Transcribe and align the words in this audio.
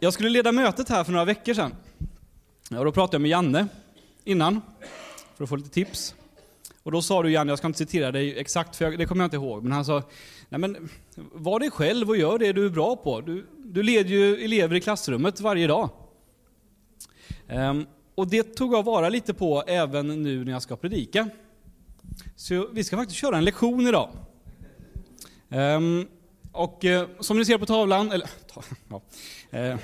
Jag 0.00 0.12
skulle 0.12 0.28
leda 0.28 0.52
mötet 0.52 0.88
här 0.88 1.04
för 1.04 1.12
några 1.12 1.24
veckor 1.24 1.54
sedan. 1.54 1.74
Och 2.78 2.84
då 2.84 2.92
pratade 2.92 3.14
jag 3.14 3.20
med 3.20 3.30
Janne 3.30 3.66
innan, 4.24 4.60
för 5.36 5.44
att 5.44 5.50
få 5.50 5.56
lite 5.56 5.68
tips. 5.68 6.14
Och 6.82 6.92
då 6.92 7.02
sa 7.02 7.22
du 7.22 7.30
Janne, 7.30 7.52
jag 7.52 7.58
ska 7.58 7.66
inte 7.66 7.78
citera 7.78 8.12
dig 8.12 8.38
exakt, 8.38 8.76
för 8.76 8.84
jag, 8.84 8.98
det 8.98 9.06
kommer 9.06 9.24
jag 9.24 9.26
inte 9.26 9.36
ihåg, 9.36 9.62
men 9.62 9.72
han 9.72 9.84
sa, 9.84 10.02
nej 10.48 10.60
men 10.60 10.88
var 11.32 11.60
dig 11.60 11.70
själv 11.70 12.08
och 12.08 12.16
gör 12.16 12.38
det 12.38 12.52
du 12.52 12.66
är 12.66 12.70
bra 12.70 12.96
på. 12.96 13.20
Du, 13.20 13.46
du 13.56 13.82
leder 13.82 14.10
ju 14.10 14.44
elever 14.44 14.76
i 14.76 14.80
klassrummet 14.80 15.40
varje 15.40 15.66
dag. 15.66 15.90
Um, 17.48 17.86
och 18.14 18.28
det 18.28 18.42
tog 18.42 18.74
jag 18.74 18.82
vara 18.82 19.08
lite 19.08 19.34
på 19.34 19.64
även 19.66 20.22
nu 20.22 20.44
när 20.44 20.52
jag 20.52 20.62
ska 20.62 20.76
predika. 20.76 21.28
Så 22.36 22.68
vi 22.72 22.84
ska 22.84 22.96
faktiskt 22.96 23.20
köra 23.20 23.36
en 23.36 23.44
lektion 23.44 23.86
idag. 23.86 24.10
Um, 25.48 26.08
och 26.58 26.84
eh, 26.84 27.08
som 27.20 27.38
ni 27.38 27.44
ser 27.44 27.58
på 27.58 27.66
tavlan, 27.66 28.12
eller 28.12 28.30
ja, 28.88 29.02
eh, 29.50 29.76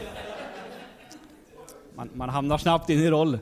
man, 1.94 2.10
man, 2.14 2.28
hamnar 2.28 2.58
snabbt 2.58 2.90
in 2.90 3.00
i 3.00 3.10
roll. 3.10 3.38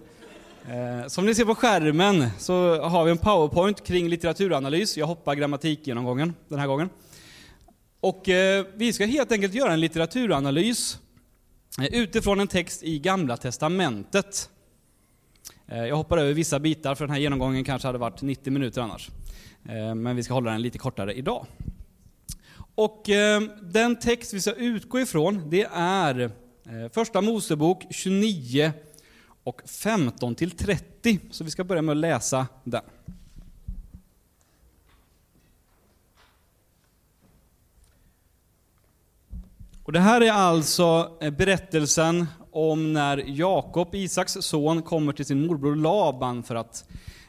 Eh, 0.69 1.09
som 1.09 1.27
ni 1.27 1.35
ser 1.35 1.45
på 1.45 1.55
skärmen 1.55 2.29
så 2.39 2.83
har 2.83 3.05
vi 3.05 3.11
en 3.11 3.19
powerpoint 3.19 3.87
kring 3.87 4.09
litteraturanalys. 4.09 4.97
Jag 4.97 5.07
hoppar 5.07 5.35
grammatikgenomgången 5.35 6.35
den 6.49 6.59
här 6.59 6.67
gången. 6.67 6.91
Och 8.01 8.29
eh, 8.29 8.67
vi 8.75 8.93
ska 8.93 9.07
helt 9.07 9.33
enkelt 9.33 9.55
göra 9.55 9.73
en 9.73 9.81
litteraturanalys 9.81 10.99
eh, 11.79 11.87
utifrån 11.87 12.41
en 12.41 12.49
text 12.49 12.83
i 12.83 12.99
Gamla 12.99 13.37
Testamentet. 13.37 14.51
Eh, 15.67 15.85
jag 15.87 15.97
hoppar 15.97 16.19
över 16.19 16.33
vissa 16.33 16.59
bitar 16.59 16.95
för 16.95 17.07
den 17.07 17.15
här 17.15 17.21
genomgången 17.21 17.65
kanske 17.65 17.89
hade 17.89 17.99
varit 17.99 18.23
90 18.23 18.53
minuter 18.53 18.83
annars. 18.83 19.11
Eh, 19.69 19.95
men 19.95 20.17
vi 20.17 20.23
ska 20.23 20.35
hålla 20.35 20.51
den 20.51 20.63
lite 20.63 20.79
kortare 20.79 21.15
idag. 21.15 21.47
Och 22.75 23.11
eh, 23.11 23.43
den 23.63 23.97
text 23.97 24.35
vi 24.35 24.41
ska 24.41 24.53
utgå 24.53 25.01
ifrån 25.01 25.51
det 25.51 25.69
är 25.75 26.21
eh, 26.21 26.89
Första 26.93 27.21
Mosebok 27.21 27.87
29 27.91 28.73
och 29.45 29.63
15 29.67 30.35
till 30.35 30.51
30. 30.51 31.19
Så 31.31 31.45
vi 31.45 31.51
ska 31.51 31.65
börja 31.65 31.83
med 31.83 31.93
att 31.93 31.97
läsa 31.97 32.47
den. 32.65 32.83
Och 39.85 39.93
det 39.93 40.01
här 40.01 40.21
är 40.21 40.33
alltså 40.33 41.19
eh, 41.21 41.31
berättelsen 41.31 42.27
om 42.51 42.93
när 42.93 43.25
Jakob, 43.27 43.95
Isaks 43.95 44.33
son, 44.33 44.83
kommer 44.83 45.13
till 45.13 45.25
sin 45.25 45.47
morbror 45.47 45.77
Laban 45.77 46.43
för 46.43 46.55
att 46.55 46.85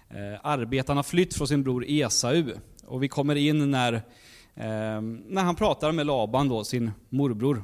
eh, 0.09 0.39
arbetarna 0.43 0.97
har 0.97 1.03
flytt 1.03 1.33
från 1.33 1.47
sin 1.47 1.63
bror 1.63 1.85
Esau. 1.87 2.43
Och 2.85 3.03
vi 3.03 3.07
kommer 3.07 3.35
in 3.35 3.71
när, 3.71 4.01
Ehm, 4.55 5.23
när 5.27 5.43
han 5.43 5.55
pratar 5.55 5.91
med 5.91 6.05
Laban, 6.05 6.49
då, 6.49 6.63
sin 6.63 6.91
morbror. 7.09 7.63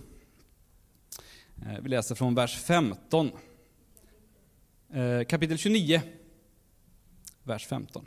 Eh, 1.61 1.81
vi 1.81 1.89
läser 1.89 2.15
från 2.15 2.35
vers 2.35 2.57
15. 2.57 3.31
Eh, 4.93 5.23
kapitel 5.27 5.57
29, 5.57 6.01
vers 7.43 7.67
15. 7.67 8.05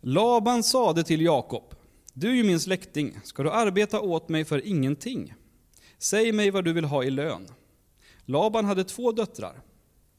Laban 0.00 0.62
sade 0.62 1.04
till 1.04 1.20
Jakob, 1.20 1.74
du 2.12 2.30
är 2.30 2.34
ju 2.34 2.44
min 2.44 2.60
släkting, 2.60 3.18
ska 3.24 3.42
du 3.42 3.50
arbeta 3.50 4.00
åt 4.00 4.28
mig 4.28 4.44
för 4.44 4.66
ingenting? 4.66 5.34
Säg 5.98 6.32
mig 6.32 6.50
vad 6.50 6.64
du 6.64 6.72
vill 6.72 6.84
ha 6.84 7.04
i 7.04 7.10
lön. 7.10 7.46
Laban 8.24 8.64
hade 8.64 8.84
två 8.84 9.12
döttrar. 9.12 9.62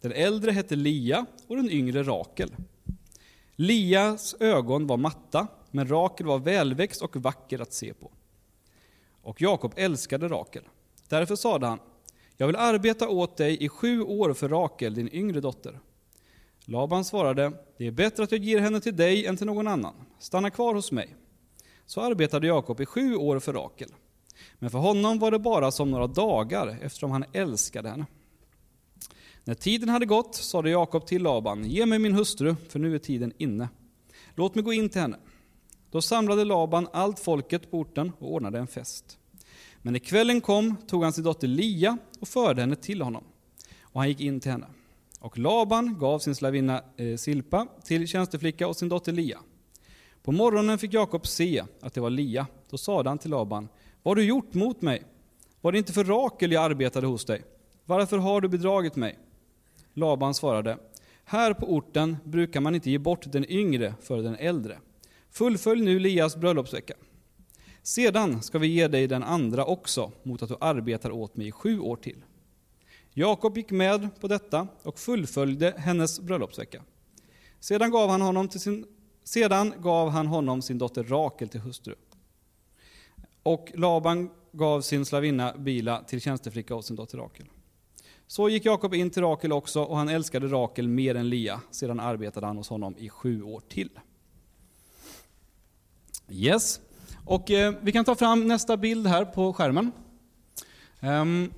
Den 0.01 0.11
äldre 0.11 0.51
hette 0.51 0.75
Lia 0.75 1.25
och 1.47 1.55
den 1.55 1.69
yngre 1.69 2.03
Rakel. 2.03 2.55
Lias 3.61 4.35
ögon 4.39 4.87
var 4.87 4.97
matta, 4.97 5.47
men 5.71 5.87
Rakel 5.87 6.25
var 6.25 6.39
välväxt 6.39 7.01
och 7.01 7.15
vacker 7.15 7.61
att 7.61 7.73
se 7.73 7.93
på. 7.93 8.11
Och 9.21 9.41
Jakob 9.41 9.73
älskade 9.75 10.27
Rakel. 10.27 10.63
Därför 11.07 11.35
sade 11.35 11.67
han, 11.67 11.79
jag 12.37 12.47
vill 12.47 12.55
arbeta 12.55 13.09
åt 13.09 13.37
dig 13.37 13.63
i 13.63 13.69
sju 13.69 14.01
år 14.01 14.33
för 14.33 14.49
Rakel, 14.49 14.93
din 14.93 15.09
yngre 15.13 15.41
dotter. 15.41 15.79
Laban 16.65 17.05
svarade, 17.05 17.51
det 17.77 17.87
är 17.87 17.91
bättre 17.91 18.23
att 18.23 18.31
jag 18.31 18.43
ger 18.43 18.59
henne 18.59 18.81
till 18.81 18.95
dig 18.95 19.25
än 19.25 19.37
till 19.37 19.47
någon 19.47 19.67
annan. 19.67 19.93
Stanna 20.19 20.49
kvar 20.49 20.73
hos 20.73 20.91
mig. 20.91 21.15
Så 21.85 22.01
arbetade 22.01 22.47
Jakob 22.47 22.81
i 22.81 22.85
sju 22.85 23.15
år 23.15 23.39
för 23.39 23.53
Rakel. 23.53 23.89
Men 24.59 24.69
för 24.69 24.79
honom 24.79 25.19
var 25.19 25.31
det 25.31 25.39
bara 25.39 25.71
som 25.71 25.91
några 25.91 26.07
dagar 26.07 26.77
eftersom 26.81 27.11
han 27.11 27.25
älskade 27.33 27.89
henne. 27.89 28.05
När 29.49 29.55
tiden 29.55 29.89
hade 29.89 30.05
gått 30.05 30.35
sade 30.35 30.69
Jakob 30.69 31.05
till 31.05 31.23
Laban, 31.23 31.65
ge 31.65 31.85
mig 31.85 31.99
min 31.99 32.13
hustru, 32.13 32.55
för 32.67 32.79
nu 32.79 32.95
är 32.95 32.99
tiden 32.99 33.33
inne. 33.37 33.69
Låt 34.35 34.55
mig 34.55 34.63
gå 34.63 34.73
in 34.73 34.89
till 34.89 35.01
henne. 35.01 35.17
Då 35.91 36.01
samlade 36.01 36.43
Laban 36.43 36.87
allt 36.93 37.19
folket 37.19 37.71
på 37.71 37.79
orten 37.79 38.11
och 38.19 38.33
ordnade 38.33 38.59
en 38.59 38.67
fest. 38.67 39.17
Men 39.81 39.93
när 39.93 39.99
kvällen 39.99 40.41
kom 40.41 40.75
tog 40.87 41.03
han 41.03 41.13
sin 41.13 41.23
dotter 41.23 41.47
Lia 41.47 41.97
och 42.19 42.27
förde 42.27 42.61
henne 42.61 42.75
till 42.75 43.01
honom. 43.01 43.23
Och 43.81 44.01
han 44.01 44.09
gick 44.09 44.21
in 44.21 44.39
till 44.39 44.51
henne. 44.51 44.67
Och 45.19 45.37
Laban 45.37 45.97
gav 45.99 46.19
sin 46.19 46.35
slavinna 46.35 46.83
eh, 46.97 47.17
Silpa 47.17 47.67
till 47.83 48.07
tjänsteflicka 48.07 48.67
och 48.67 48.75
sin 48.75 48.89
dotter 48.89 49.11
Lia. 49.11 49.39
På 50.23 50.31
morgonen 50.31 50.77
fick 50.77 50.93
Jakob 50.93 51.27
se 51.27 51.63
att 51.81 51.93
det 51.93 52.01
var 52.01 52.09
Lia. 52.09 52.47
Då 52.69 52.77
sade 52.77 53.09
han 53.09 53.17
till 53.17 53.31
Laban, 53.31 53.67
vad 54.03 54.11
har 54.11 54.15
du 54.15 54.23
gjort 54.23 54.53
mot 54.53 54.81
mig? 54.81 55.03
Var 55.61 55.71
det 55.71 55.77
inte 55.77 55.93
för 55.93 56.03
Rakel 56.03 56.51
jag 56.51 56.63
arbetade 56.63 57.07
hos 57.07 57.25
dig? 57.25 57.43
Varför 57.85 58.17
har 58.17 58.41
du 58.41 58.47
bedragit 58.47 58.95
mig? 58.95 59.19
Laban 59.93 60.33
svarade, 60.33 60.77
här 61.23 61.53
på 61.53 61.73
orten 61.73 62.17
brukar 62.23 62.61
man 62.61 62.75
inte 62.75 62.89
ge 62.89 62.97
bort 62.97 63.31
den 63.31 63.51
yngre 63.51 63.93
för 64.01 64.17
den 64.17 64.35
äldre. 64.35 64.79
Fullfölj 65.31 65.81
nu 65.81 65.99
Lias 65.99 66.35
bröllopsvecka. 66.35 66.93
Sedan 67.83 68.41
ska 68.41 68.59
vi 68.59 68.67
ge 68.67 68.87
dig 68.87 69.07
den 69.07 69.23
andra 69.23 69.65
också, 69.65 70.11
mot 70.23 70.41
att 70.41 70.49
du 70.49 70.55
arbetar 70.61 71.11
åt 71.11 71.35
mig 71.35 71.47
i 71.47 71.51
sju 71.51 71.79
år 71.79 71.95
till. 71.95 72.23
Jakob 73.13 73.57
gick 73.57 73.71
med 73.71 74.19
på 74.21 74.27
detta 74.27 74.67
och 74.83 74.99
fullföljde 74.99 75.73
hennes 75.77 76.19
bröllopsvecka. 76.19 76.83
Sedan 77.59 77.91
gav 77.91 78.09
han 78.09 78.21
honom, 78.21 78.47
till 78.47 78.59
sin, 78.59 78.85
sedan 79.23 79.73
gav 79.79 80.09
han 80.09 80.27
honom 80.27 80.61
sin 80.61 80.77
dotter 80.77 81.03
Rakel 81.03 81.49
till 81.49 81.59
hustru. 81.59 81.95
Och 83.43 83.71
Laban 83.75 84.29
gav 84.51 84.81
sin 84.81 85.05
slavinna 85.05 85.53
Bila 85.57 86.03
till 86.03 86.21
tjänsteflicka 86.21 86.75
åt 86.75 86.85
sin 86.85 86.95
dotter 86.95 87.17
Rakel. 87.17 87.45
Så 88.31 88.49
gick 88.49 88.65
Jakob 88.65 88.93
in 88.93 89.09
till 89.09 89.21
Rakel 89.21 89.51
också, 89.51 89.81
och 89.81 89.97
han 89.97 90.09
älskade 90.09 90.47
Rakel 90.47 90.87
mer 90.87 91.15
än 91.15 91.29
Lia. 91.29 91.61
Sedan 91.71 91.99
arbetade 91.99 92.45
han 92.45 92.57
hos 92.57 92.69
honom 92.69 92.95
i 92.97 93.09
sju 93.09 93.43
år 93.43 93.61
till. 93.69 93.89
Yes, 96.29 96.79
och 97.25 97.51
eh, 97.51 97.73
vi 97.81 97.91
kan 97.91 98.05
ta 98.05 98.15
fram 98.15 98.47
nästa 98.47 98.77
bild 98.77 99.07
här 99.07 99.25
på 99.25 99.53
skärmen. 99.53 99.91
Um, 100.99 101.53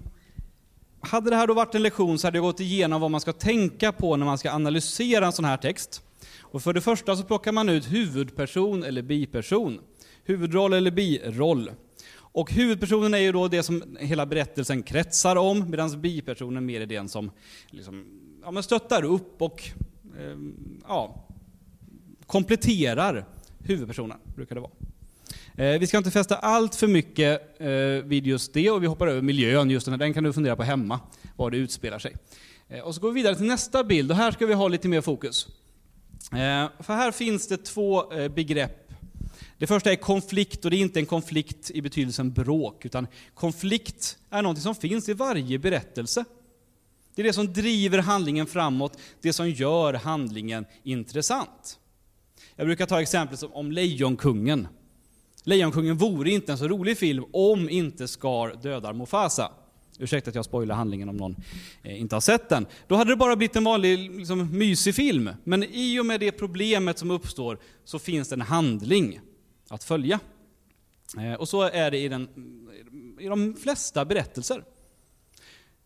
hade 0.99 1.29
det 1.29 1.35
här 1.35 1.47
då 1.47 1.53
varit 1.53 1.75
en 1.75 1.83
lektion 1.83 2.19
så 2.19 2.27
hade 2.27 2.37
jag 2.37 2.45
gått 2.45 2.59
igenom 2.59 3.01
vad 3.01 3.11
man 3.11 3.21
ska 3.21 3.33
tänka 3.33 3.91
på 3.91 4.15
när 4.15 4.25
man 4.25 4.37
ska 4.37 4.51
analysera 4.51 5.25
en 5.25 5.31
sån 5.31 5.45
här 5.45 5.57
text. 5.57 6.01
Och 6.39 6.63
för 6.63 6.73
det 6.73 6.81
första 6.81 7.15
så 7.15 7.23
plockar 7.23 7.51
man 7.51 7.69
ut 7.69 7.91
huvudperson 7.91 8.83
eller 8.83 9.01
biperson 9.01 9.79
huvudroll 10.23 10.73
eller 10.73 10.91
biroll. 10.91 11.71
Och 12.31 12.51
huvudpersonen 12.51 13.13
är 13.13 13.17
ju 13.17 13.31
då 13.31 13.47
det 13.47 13.63
som 13.63 13.97
hela 13.99 14.25
berättelsen 14.25 14.83
kretsar 14.83 15.35
om, 15.35 15.69
medan 15.69 16.01
bipersonen 16.01 16.65
mer 16.65 16.81
är 16.81 16.85
den 16.85 17.09
som 17.09 17.31
liksom, 17.69 18.05
ja, 18.43 18.51
men 18.51 18.63
stöttar 18.63 19.03
upp 19.03 19.41
och 19.41 19.63
eh, 20.19 20.37
ja, 20.87 21.27
kompletterar 22.25 23.25
huvudpersonen, 23.59 24.17
brukar 24.35 24.55
det 24.55 24.61
vara. 24.61 24.71
Eh, 25.55 25.79
vi 25.79 25.87
ska 25.87 25.97
inte 25.97 26.11
fästa 26.11 26.35
allt 26.35 26.75
för 26.75 26.87
mycket 26.87 27.61
eh, 27.61 28.07
vid 28.07 28.27
just 28.27 28.53
det, 28.53 28.71
och 28.71 28.83
vi 28.83 28.87
hoppar 28.87 29.07
över 29.07 29.21
miljön, 29.21 29.69
just 29.69 29.85
den, 29.85 29.93
här, 29.93 29.99
den 29.99 30.13
kan 30.13 30.23
du 30.23 30.33
fundera 30.33 30.55
på 30.55 30.63
hemma, 30.63 30.99
var 31.35 31.51
det 31.51 31.57
utspelar 31.57 31.99
sig. 31.99 32.15
Eh, 32.69 32.79
och 32.79 32.95
så 32.95 33.01
går 33.01 33.11
vi 33.11 33.15
vidare 33.15 33.35
till 33.35 33.45
nästa 33.45 33.83
bild, 33.83 34.11
och 34.11 34.17
här 34.17 34.31
ska 34.31 34.45
vi 34.45 34.53
ha 34.53 34.67
lite 34.67 34.87
mer 34.87 35.01
fokus. 35.01 35.47
Eh, 36.31 36.69
för 36.79 36.93
här 36.93 37.11
finns 37.11 37.47
det 37.47 37.57
två 37.57 38.13
eh, 38.13 38.31
begrepp 38.31 38.80
det 39.61 39.67
första 39.67 39.91
är 39.91 39.95
konflikt, 39.95 40.65
och 40.65 40.71
det 40.71 40.77
är 40.77 40.81
inte 40.81 40.99
en 40.99 41.05
konflikt 41.05 41.71
i 41.71 41.81
betydelsen 41.81 42.31
bråk, 42.31 42.85
utan 42.85 43.07
konflikt 43.33 44.17
är 44.29 44.41
något 44.41 44.61
som 44.61 44.75
finns 44.75 45.09
i 45.09 45.13
varje 45.13 45.59
berättelse. 45.59 46.25
Det 47.15 47.21
är 47.21 47.23
det 47.23 47.33
som 47.33 47.53
driver 47.53 47.97
handlingen 47.97 48.47
framåt, 48.47 48.97
det 49.21 49.33
som 49.33 49.49
gör 49.49 49.93
handlingen 49.93 50.65
intressant. 50.83 51.79
Jag 52.55 52.67
brukar 52.67 52.85
ta 52.85 53.01
exemplet 53.01 53.43
om 53.43 53.71
Lejonkungen. 53.71 54.67
Lejonkungen 55.43 55.97
vore 55.97 56.31
inte 56.31 56.51
en 56.51 56.57
så 56.57 56.67
rolig 56.67 56.97
film 56.97 57.25
om 57.33 57.69
inte 57.69 58.07
Scar 58.07 58.61
dödar 58.63 58.93
Mufasa. 58.93 59.51
Ursäkta 59.99 60.29
att 60.29 60.35
jag 60.35 60.45
spoilar 60.45 60.75
handlingen 60.75 61.09
om 61.09 61.17
någon 61.17 61.35
eh, 61.83 62.01
inte 62.01 62.15
har 62.15 62.21
sett 62.21 62.49
den. 62.49 62.65
Då 62.87 62.95
hade 62.95 63.11
det 63.11 63.17
bara 63.17 63.35
blivit 63.35 63.55
en 63.55 63.63
vanlig 63.63 64.11
liksom, 64.11 64.57
mysig 64.57 64.95
film. 64.95 65.29
Men 65.43 65.63
i 65.63 65.99
och 65.99 66.05
med 66.05 66.19
det 66.19 66.31
problemet 66.31 66.97
som 66.97 67.11
uppstår 67.11 67.59
så 67.85 67.99
finns 67.99 68.29
det 68.29 68.35
en 68.35 68.41
handling 68.41 69.19
att 69.71 69.83
följa. 69.83 70.19
Eh, 71.17 71.33
och 71.33 71.49
så 71.49 71.61
är 71.61 71.91
det 71.91 71.97
i, 71.97 72.07
den, 72.07 72.27
i 73.19 73.27
de 73.27 73.55
flesta 73.55 74.05
berättelser. 74.05 74.63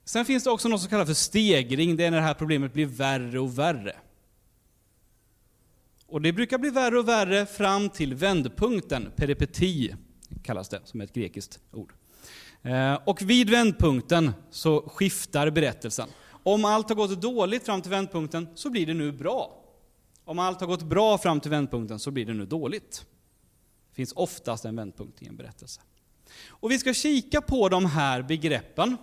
Sen 0.05 0.25
finns 0.25 0.43
det 0.43 0.49
också 0.49 0.67
något 0.67 0.81
som 0.81 0.89
kallas 0.89 1.07
för 1.07 1.13
stegring, 1.13 1.95
det 1.95 2.05
är 2.05 2.11
när 2.11 2.17
det 2.17 2.23
här 2.23 2.33
problemet 2.33 2.73
blir 2.73 2.85
värre 2.85 3.39
och 3.39 3.59
värre. 3.59 3.95
Och 6.07 6.21
det 6.21 6.33
brukar 6.33 6.57
bli 6.57 6.69
värre 6.69 6.99
och 6.99 7.07
värre 7.07 7.45
fram 7.45 7.89
till 7.89 8.13
vändpunkten, 8.13 9.11
peripeti, 9.15 9.95
kallas 10.43 10.69
det, 10.69 10.81
som 10.83 11.01
är 11.01 11.05
ett 11.05 11.13
grekiskt 11.13 11.59
ord. 11.71 11.93
Eh, 12.61 12.99
och 13.05 13.21
vid 13.21 13.49
vändpunkten 13.49 14.31
så 14.51 14.81
skiftar 14.81 15.49
berättelsen. 15.49 16.09
Om 16.43 16.65
allt 16.65 16.89
har 16.89 16.95
gått 16.95 17.21
dåligt 17.21 17.65
fram 17.65 17.81
till 17.81 17.91
vändpunkten 17.91 18.47
så 18.55 18.69
blir 18.69 18.85
det 18.85 18.93
nu 18.93 19.11
bra. 19.11 19.61
Om 20.25 20.39
allt 20.39 20.59
har 20.59 20.67
gått 20.67 20.83
bra 20.83 21.17
fram 21.17 21.39
till 21.39 21.51
vändpunkten 21.51 21.99
så 21.99 22.11
blir 22.11 22.25
det 22.25 22.33
nu 22.33 22.45
dåligt. 22.45 23.05
Det 23.95 23.97
finns 23.97 24.13
oftast 24.15 24.65
en 24.65 24.75
vändpunkt 24.75 25.21
i 25.21 25.27
en 25.27 25.35
berättelse. 25.35 25.81
Och 26.47 26.71
vi 26.71 26.79
ska 26.79 26.93
kika 26.93 27.41
på 27.41 27.69
de 27.69 27.85
här 27.85 28.21
begreppen 28.21 28.97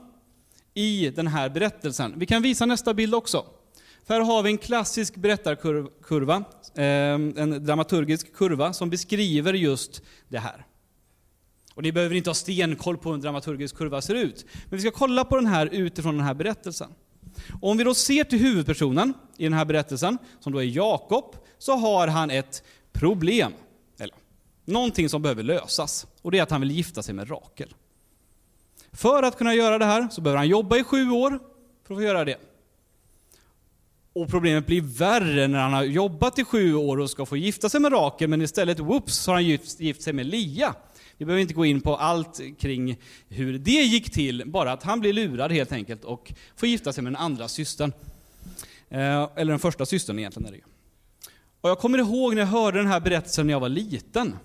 i 0.75 1.11
den 1.11 1.27
här 1.27 1.49
berättelsen. 1.49 2.15
Vi 2.17 2.27
kan 2.27 2.43
visa 2.43 2.67
nästa 2.67 2.95
bild 2.95 3.15
också. 3.15 3.47
För 4.05 4.15
här 4.15 4.21
har 4.21 4.43
vi 4.43 4.51
en 4.51 4.59
klassisk 4.59 5.17
berättarkurva, 5.17 6.45
ehm, 6.75 7.35
en 7.37 7.65
dramaturgisk 7.65 8.35
kurva 8.35 8.73
som 8.73 8.91
beskriver 8.91 9.55
just 9.55 10.03
det 10.29 10.39
här. 10.39 10.67
Och 11.75 11.83
ni 11.83 11.93
behöver 11.93 12.15
inte 12.15 12.31
ha 12.31 12.35
stenkoll 12.35 12.99
på 12.99 13.09
hur 13.09 13.15
en 13.15 13.21
dramaturgisk 13.21 13.77
kurva 13.77 14.01
ser 14.01 14.15
ut. 14.15 14.47
Men 14.69 14.77
vi 14.77 14.81
ska 14.81 14.91
kolla 14.91 15.25
på 15.25 15.37
den 15.37 15.47
här 15.47 15.67
utifrån 15.73 16.17
den 16.17 16.27
här 16.27 16.35
berättelsen. 16.35 16.91
Och 17.61 17.71
om 17.71 17.79
vi 17.79 17.85
då 17.85 17.95
ser 17.95 18.25
till 18.25 18.39
huvudpersonen 18.39 19.15
i 19.37 19.45
den 19.45 19.53
här 19.53 19.65
berättelsen, 19.65 20.19
som 20.41 20.53
då 20.53 20.59
är 20.59 20.65
Jakob, 20.65 21.37
så 21.59 21.77
har 21.77 22.09
han 22.09 22.31
ett 22.31 22.63
problem. 22.93 23.53
Någonting 24.73 25.09
som 25.09 25.23
behöver 25.23 25.43
lösas. 25.43 26.07
Och 26.23 26.31
det 26.31 26.39
är 26.39 26.43
att 26.43 26.51
han 26.51 26.61
vill 26.61 26.71
gifta 26.71 27.03
sig 27.03 27.15
med 27.15 27.31
Rakel. 27.31 27.75
För 28.93 29.23
att 29.23 29.39
kunna 29.39 29.55
göra 29.55 29.79
det 29.79 29.85
här 29.85 30.09
så 30.11 30.21
behöver 30.21 30.39
han 30.39 30.49
jobba 30.49 30.77
i 30.77 30.85
sju 30.85 31.11
år 31.11 31.31
för 31.87 31.95
att 31.95 31.99
få 31.99 32.03
göra 32.03 32.25
det. 32.25 32.37
Och 34.13 34.29
problemet 34.29 34.67
blir 34.67 34.81
värre 34.81 35.49
när 35.49 35.59
han 35.59 35.73
har 35.73 35.83
jobbat 35.83 36.39
i 36.39 36.45
sju 36.45 36.75
år 36.75 37.01
och 37.01 37.11
ska 37.11 37.27
få 37.27 37.37
gifta 37.37 37.69
sig 37.69 37.81
med 37.81 37.93
Rakel, 37.93 38.29
men 38.29 38.43
istället, 38.43 38.79
whoops, 38.79 39.15
så 39.15 39.31
har 39.31 39.37
han 39.37 39.45
gift, 39.45 39.81
gift 39.81 40.03
sig 40.03 40.13
med 40.13 40.27
Lia. 40.27 40.75
Vi 41.17 41.25
behöver 41.25 41.43
inte 41.43 41.55
gå 41.55 41.65
in 41.65 41.81
på 41.81 41.97
allt 41.97 42.41
kring 42.59 42.99
hur 43.29 43.59
det 43.59 43.71
gick 43.71 44.13
till, 44.13 44.43
bara 44.47 44.73
att 44.73 44.83
han 44.83 45.01
blir 45.01 45.13
lurad 45.13 45.53
helt 45.53 45.73
enkelt 45.73 46.05
och 46.05 46.33
får 46.57 46.69
gifta 46.69 46.93
sig 46.93 47.05
med 47.05 47.13
den 47.13 47.23
andra 47.23 47.49
systern. 47.49 47.93
Eh, 48.89 49.29
eller 49.37 49.53
den 49.53 49.59
första 49.59 49.87
systern 49.87 50.19
egentligen 50.19 50.47
är 50.49 50.53
det 50.53 50.59
ju. 50.59 50.65
Och 51.61 51.71
jag 51.71 51.79
kommer 51.79 51.99
ihåg 51.99 52.35
när 52.35 52.43
jag 52.43 52.47
hörde 52.47 52.79
den 52.79 52.87
här 52.87 53.01
berättelsen 53.01 53.47
när 53.47 53.55
jag 53.55 53.61
var 53.61 53.69
liten. 53.69 54.37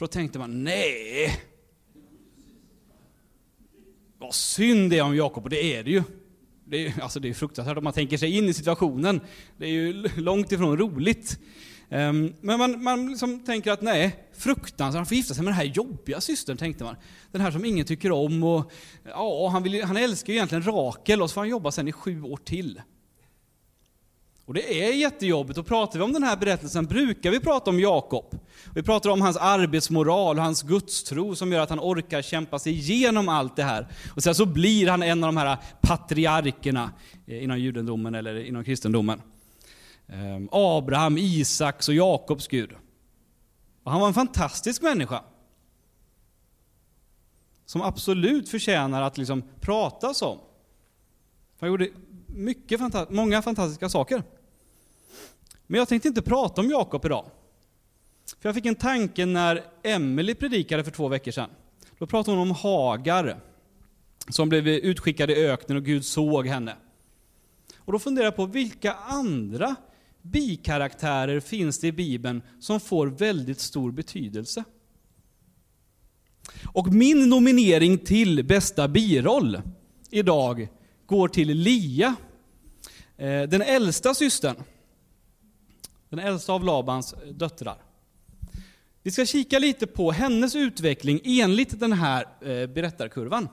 För 0.00 0.06
då 0.06 0.10
tänkte 0.10 0.38
man, 0.38 0.64
nej! 0.64 1.40
Vad 4.18 4.34
synd 4.34 4.90
det 4.90 4.98
är 4.98 5.02
om 5.02 5.16
Jakob, 5.16 5.44
och 5.44 5.50
det 5.50 5.76
är 5.76 5.84
det 5.84 5.90
ju. 5.90 6.02
Det 6.64 6.86
är, 6.86 7.00
alltså 7.00 7.20
det 7.20 7.28
är 7.28 7.34
fruktansvärt 7.34 7.76
om 7.76 7.84
man 7.84 7.92
tänker 7.92 8.16
sig 8.16 8.36
in 8.36 8.48
i 8.48 8.54
situationen. 8.54 9.20
Det 9.56 9.64
är 9.64 9.70
ju 9.70 10.08
långt 10.16 10.52
ifrån 10.52 10.78
roligt. 10.78 11.38
Um, 11.88 12.34
men 12.40 12.58
man, 12.58 12.82
man 12.82 13.10
liksom 13.10 13.44
tänker 13.44 13.72
att 13.72 13.82
nej, 13.82 14.16
fruktansvärt, 14.32 14.98
han 14.98 15.06
får 15.06 15.16
gifta 15.16 15.34
sig 15.34 15.44
med 15.44 15.52
den 15.52 15.58
här 15.58 15.64
jobbiga 15.64 16.20
systern, 16.20 16.56
tänkte 16.56 16.84
man. 16.84 16.96
Den 17.32 17.40
här 17.40 17.50
som 17.50 17.64
ingen 17.64 17.86
tycker 17.86 18.12
om 18.12 18.42
och 18.42 18.72
ja, 19.04 19.48
han, 19.48 19.62
vill, 19.62 19.84
han 19.84 19.96
älskar 19.96 20.32
ju 20.32 20.36
egentligen 20.36 20.62
Rakel 20.62 21.22
och 21.22 21.30
så 21.30 21.34
får 21.34 21.40
han 21.40 21.48
jobba 21.48 21.70
sen 21.70 21.88
i 21.88 21.92
sju 21.92 22.22
år 22.22 22.36
till. 22.36 22.80
Och 24.50 24.54
det 24.54 24.84
är 24.84 24.92
jättejobbigt, 24.92 25.58
och 25.58 25.66
pratar 25.66 25.98
vi 25.98 26.04
om 26.04 26.12
den 26.12 26.22
här 26.22 26.36
berättelsen 26.36 26.86
brukar 26.86 27.30
vi 27.30 27.40
prata 27.40 27.70
om 27.70 27.80
Jakob. 27.80 28.38
Vi 28.74 28.82
pratar 28.82 29.10
om 29.10 29.20
hans 29.20 29.36
arbetsmoral 29.36 30.38
och 30.38 30.44
hans 30.44 30.62
gudstro 30.62 31.34
som 31.34 31.52
gör 31.52 31.60
att 31.60 31.70
han 31.70 31.80
orkar 31.80 32.22
kämpa 32.22 32.58
sig 32.58 32.72
igenom 32.72 33.28
allt 33.28 33.56
det 33.56 33.62
här. 33.62 33.88
Och 34.14 34.22
sen 34.22 34.34
så 34.34 34.46
blir 34.46 34.88
han 34.88 35.02
en 35.02 35.24
av 35.24 35.28
de 35.28 35.36
här 35.36 35.56
patriarkerna 35.80 36.90
eh, 37.26 37.44
inom 37.44 37.58
judendomen 37.58 38.14
eller 38.14 38.44
inom 38.44 38.64
kristendomen. 38.64 39.22
Ehm, 40.08 40.48
Abraham, 40.52 41.18
Isaks 41.18 41.88
och 41.88 41.94
Jakobs 41.94 42.48
Gud. 42.48 42.70
Och 43.82 43.92
han 43.92 44.00
var 44.00 44.08
en 44.08 44.14
fantastisk 44.14 44.82
människa. 44.82 45.22
Som 47.66 47.82
absolut 47.82 48.48
förtjänar 48.48 49.02
att 49.02 49.18
liksom 49.18 49.42
pratas 49.60 50.22
om. 50.22 50.38
Han 51.60 51.68
gjorde 51.68 51.88
mycket 52.26 52.80
fanta 52.80 53.06
många 53.10 53.42
fantastiska 53.42 53.88
saker. 53.88 54.22
Men 55.70 55.78
jag 55.78 55.88
tänkte 55.88 56.08
inte 56.08 56.22
prata 56.22 56.60
om 56.60 56.70
Jakob 56.70 57.04
idag. 57.04 57.24
För 58.40 58.48
jag 58.48 58.54
fick 58.54 58.66
en 58.66 58.74
tanke 58.74 59.26
när 59.26 59.64
Emelie 59.82 60.34
predikade 60.34 60.84
för 60.84 60.90
två 60.90 61.08
veckor 61.08 61.30
sedan. 61.30 61.50
Då 61.98 62.06
pratade 62.06 62.36
hon 62.36 62.48
om 62.48 62.56
Hagar, 62.56 63.40
som 64.28 64.48
blev 64.48 64.68
utskickad 64.68 65.30
i 65.30 65.34
öknen 65.34 65.78
och 65.78 65.84
Gud 65.84 66.04
såg 66.04 66.46
henne. 66.46 66.76
Och 67.78 67.92
då 67.92 67.98
funderade 67.98 68.26
jag 68.26 68.36
på 68.36 68.46
vilka 68.46 68.92
andra 68.92 69.76
bikaraktärer 70.22 71.40
finns 71.40 71.78
det 71.78 71.86
i 71.86 71.92
Bibeln 71.92 72.42
som 72.60 72.80
får 72.80 73.06
väldigt 73.06 73.60
stor 73.60 73.92
betydelse. 73.92 74.64
Och 76.72 76.92
min 76.92 77.28
nominering 77.28 77.98
till 77.98 78.44
bästa 78.44 78.88
biroll 78.88 79.62
idag 80.10 80.68
går 81.06 81.28
till 81.28 81.48
Lia, 81.48 82.16
eh, 83.16 83.42
den 83.42 83.62
äldsta 83.62 84.14
systern. 84.14 84.56
Den 86.10 86.18
äldsta 86.18 86.52
av 86.52 86.64
Labans 86.64 87.14
döttrar. 87.32 87.82
Vi 89.02 89.10
ska 89.10 89.26
kika 89.26 89.58
lite 89.58 89.86
på 89.86 90.12
hennes 90.12 90.56
utveckling 90.56 91.20
enligt 91.24 91.80
den 91.80 91.92
här 91.92 92.26
eh, 92.40 92.66
berättarkurvan. 92.66 93.48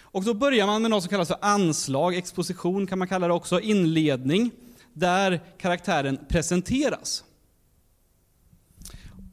Och 0.00 0.24
då 0.24 0.34
börjar 0.34 0.66
man 0.66 0.82
med 0.82 0.90
något 0.90 1.02
som 1.02 1.10
kallas 1.10 1.28
för 1.28 1.38
anslag, 1.40 2.14
exposition 2.14 2.86
kan 2.86 2.98
man 2.98 3.08
kalla 3.08 3.26
det 3.26 3.34
också, 3.34 3.60
inledning 3.60 4.50
där 4.92 5.40
karaktären 5.58 6.18
presenteras. 6.28 7.24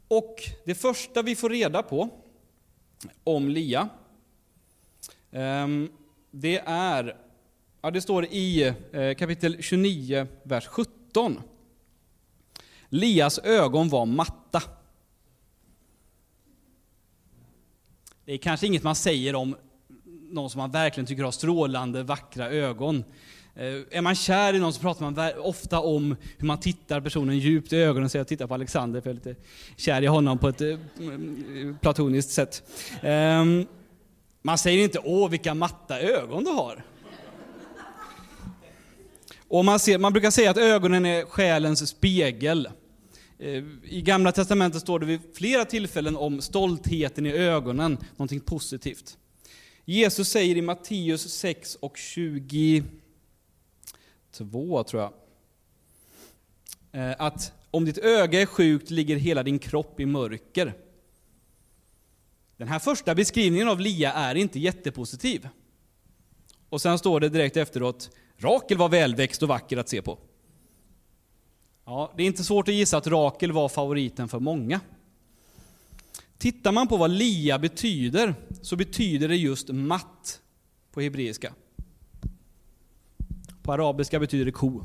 Och 0.07 0.35
det 0.65 0.75
första 0.75 1.21
vi 1.21 1.35
får 1.35 1.49
reda 1.49 1.83
på 1.83 2.09
om 3.23 3.49
Lia, 3.49 3.89
ehm, 5.31 5.89
det 6.31 6.57
är, 6.65 7.15
ja 7.81 7.91
det 7.91 8.01
står 8.01 8.25
i 8.25 8.73
eh, 8.91 9.13
kapitel 9.13 9.57
29, 9.61 10.27
vers 10.43 10.67
17. 10.67 11.41
Lias 12.89 13.39
ögon 13.39 13.89
var 13.89 14.05
matta. 14.05 14.63
Det 18.25 18.33
är 18.33 18.37
kanske 18.37 18.67
inget 18.67 18.83
man 18.83 18.95
säger 18.95 19.35
om 19.35 19.55
någon 20.29 20.49
som 20.49 20.59
man 20.59 20.71
verkligen 20.71 21.07
tycker 21.07 21.23
har 21.23 21.31
strålande, 21.31 22.03
vackra 22.03 22.49
ögon. 22.49 23.03
Eh, 23.55 23.97
är 23.97 24.01
man 24.01 24.15
kär 24.15 24.53
i 24.53 24.59
någon 24.59 24.73
så 24.73 24.81
pratar 24.81 25.11
man 25.11 25.33
ofta 25.39 25.79
om 25.79 26.15
hur 26.37 26.47
man 26.47 26.59
tittar 26.59 27.01
personen 27.01 27.39
djupt 27.39 27.73
i 27.73 27.77
ögonen. 27.77 28.09
Så 28.09 28.17
jag 28.17 28.27
tittar 28.27 28.47
på 28.47 28.53
Alexander 28.53 29.01
för 29.01 29.09
jag 29.09 29.11
är 29.11 29.29
lite 29.29 29.41
kär 29.77 30.01
i 30.01 30.05
honom 30.05 30.37
på 30.37 30.49
ett 30.49 30.61
eh, 30.61 30.79
mm, 30.99 31.77
platoniskt 31.81 32.31
sätt. 32.31 32.63
Ehm, 33.01 33.65
man 34.41 34.57
säger 34.57 34.83
inte 34.83 34.99
åh 35.03 35.29
vilka 35.29 35.53
matta 35.53 35.99
ögon 35.99 36.43
du 36.43 36.49
har. 36.51 36.83
Och 39.47 39.65
man, 39.65 39.79
ser, 39.79 39.97
man 39.97 40.13
brukar 40.13 40.31
säga 40.31 40.51
att 40.51 40.57
ögonen 40.57 41.05
är 41.05 41.25
själens 41.25 41.89
spegel. 41.89 42.69
Eh, 43.39 43.63
I 43.83 44.01
Gamla 44.01 44.31
Testamentet 44.31 44.81
står 44.81 44.99
det 44.99 45.05
vid 45.05 45.19
flera 45.33 45.65
tillfällen 45.65 46.15
om 46.15 46.41
stoltheten 46.41 47.25
i 47.25 47.31
ögonen, 47.31 47.97
någonting 48.11 48.39
positivt. 48.39 49.17
Jesus 49.85 50.29
säger 50.29 50.55
i 50.55 50.61
Matteus 50.61 51.33
6 51.33 51.75
och 51.75 51.97
22, 51.97 52.83
tror 54.83 55.01
jag. 55.01 55.13
Eh, 56.91 57.15
att 57.19 57.53
om 57.71 57.85
ditt 57.85 57.97
öga 57.97 58.41
är 58.41 58.45
sjukt 58.45 58.89
ligger 58.89 59.15
hela 59.15 59.43
din 59.43 59.59
kropp 59.59 59.99
i 59.99 60.05
mörker. 60.05 60.73
Den 62.57 62.67
här 62.67 62.79
första 62.79 63.15
beskrivningen 63.15 63.67
av 63.67 63.79
Lia 63.79 64.13
är 64.13 64.35
inte 64.35 64.59
jättepositiv. 64.59 65.47
Och 66.69 66.81
sen 66.81 66.99
står 66.99 67.19
det 67.19 67.29
direkt 67.29 67.57
efteråt, 67.57 68.09
Rakel 68.37 68.77
var 68.77 68.89
välväxt 68.89 69.43
och 69.43 69.49
vacker 69.49 69.77
att 69.77 69.89
se 69.89 70.01
på. 70.01 70.17
Ja, 71.85 72.13
det 72.17 72.23
är 72.23 72.27
inte 72.27 72.43
svårt 72.43 72.67
att 72.67 72.73
gissa 72.73 72.97
att 72.97 73.07
Rakel 73.07 73.51
var 73.51 73.69
favoriten 73.69 74.27
för 74.27 74.39
många. 74.39 74.79
Tittar 76.37 76.71
man 76.71 76.87
på 76.87 76.97
vad 76.97 77.11
Lia 77.11 77.59
betyder, 77.59 78.35
så 78.61 78.75
betyder 78.75 79.27
det 79.27 79.35
just 79.35 79.69
matt 79.69 80.41
på 80.91 81.01
hebreiska. 81.01 81.53
På 83.63 83.73
arabiska 83.73 84.19
betyder 84.19 84.45
det 84.45 84.51
ko. 84.51 84.83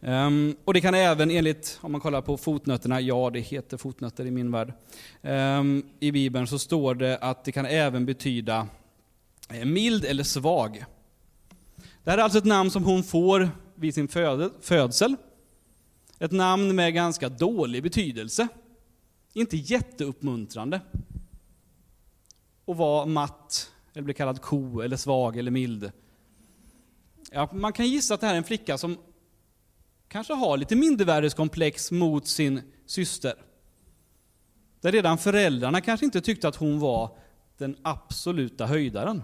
Um, 0.00 0.56
och 0.64 0.74
det 0.74 0.80
kan 0.80 0.94
även 0.94 1.30
enligt, 1.30 1.78
om 1.80 1.92
man 1.92 2.00
kollar 2.00 2.22
på 2.22 2.36
fotnötterna, 2.36 3.00
ja 3.00 3.30
det 3.30 3.40
heter 3.40 3.76
fotnötter 3.76 4.26
i 4.26 4.30
min 4.30 4.50
värld. 4.50 4.72
Um, 5.22 5.86
I 6.00 6.12
Bibeln 6.12 6.46
så 6.46 6.58
står 6.58 6.94
det 6.94 7.18
att 7.18 7.44
det 7.44 7.52
kan 7.52 7.66
även 7.66 8.06
betyda 8.06 8.68
eh, 9.50 9.64
mild 9.64 10.04
eller 10.04 10.24
svag. 10.24 10.84
Det 12.04 12.10
här 12.10 12.18
är 12.18 12.22
alltså 12.22 12.38
ett 12.38 12.44
namn 12.44 12.70
som 12.70 12.84
hon 12.84 13.02
får 13.02 13.50
vid 13.74 13.94
sin 13.94 14.08
födsel. 14.60 15.16
Ett 16.18 16.32
namn 16.32 16.74
med 16.76 16.94
ganska 16.94 17.28
dålig 17.28 17.82
betydelse. 17.82 18.48
Inte 19.32 19.56
jätteuppmuntrande. 19.56 20.80
Och 22.64 22.76
vara 22.76 23.06
matt, 23.06 23.70
eller 23.92 24.04
bli 24.04 24.14
kallad 24.14 24.40
ko, 24.40 24.80
eller 24.80 24.96
svag 24.96 25.36
eller 25.36 25.50
mild. 25.50 25.92
Ja, 27.32 27.48
man 27.52 27.72
kan 27.72 27.86
gissa 27.86 28.14
att 28.14 28.20
det 28.20 28.26
här 28.26 28.34
är 28.34 28.38
en 28.38 28.44
flicka 28.44 28.78
som 28.78 28.98
kanske 30.08 30.32
har 30.32 30.56
lite 30.56 30.76
mindervärdeskomplex 30.76 31.90
mot 31.90 32.26
sin 32.26 32.62
syster. 32.86 33.34
Där 34.80 34.92
redan 34.92 35.18
föräldrarna 35.18 35.80
kanske 35.80 36.06
inte 36.06 36.20
tyckte 36.20 36.48
att 36.48 36.56
hon 36.56 36.80
var 36.80 37.16
den 37.58 37.76
absoluta 37.82 38.66
höjdaren. 38.66 39.22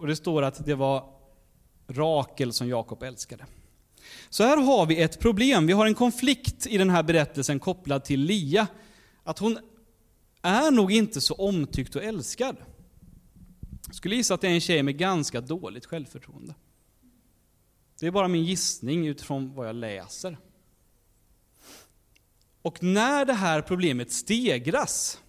Och 0.00 0.06
det 0.06 0.16
står 0.16 0.42
att 0.42 0.66
det 0.66 0.74
var 0.74 1.04
Rakel 1.88 2.52
som 2.52 2.68
Jakob 2.68 3.02
älskade. 3.02 3.46
Så 4.28 4.44
här 4.44 4.56
har 4.56 4.86
vi 4.86 5.02
ett 5.02 5.20
problem. 5.20 5.66
Vi 5.66 5.72
har 5.72 5.86
en 5.86 5.94
konflikt 5.94 6.66
i 6.66 6.78
den 6.78 6.90
här 6.90 7.02
berättelsen 7.02 7.60
kopplad 7.60 8.04
till 8.04 8.20
Lia. 8.20 8.66
Att 9.22 9.38
hon 9.38 9.58
är 10.42 10.70
nog 10.70 10.92
inte 10.92 11.20
så 11.20 11.34
omtyckt 11.34 11.96
och 11.96 12.04
älskad. 12.04 12.56
Jag 13.86 13.94
skulle 13.94 14.14
gissa 14.14 14.34
att 14.34 14.40
det 14.40 14.48
är 14.48 14.52
en 14.52 14.60
tjej 14.60 14.82
med 14.82 14.98
ganska 14.98 15.40
dåligt 15.40 15.86
självförtroende. 15.86 16.54
Det 18.00 18.06
är 18.06 18.10
bara 18.10 18.28
min 18.28 18.44
gissning 18.44 19.06
utifrån 19.06 19.54
vad 19.54 19.68
jag 19.68 19.76
läser. 19.76 20.38
Och 22.62 22.82
när 22.82 23.24
det 23.24 23.32
här 23.32 23.62
problemet 23.62 24.12
stegras, 24.12 25.20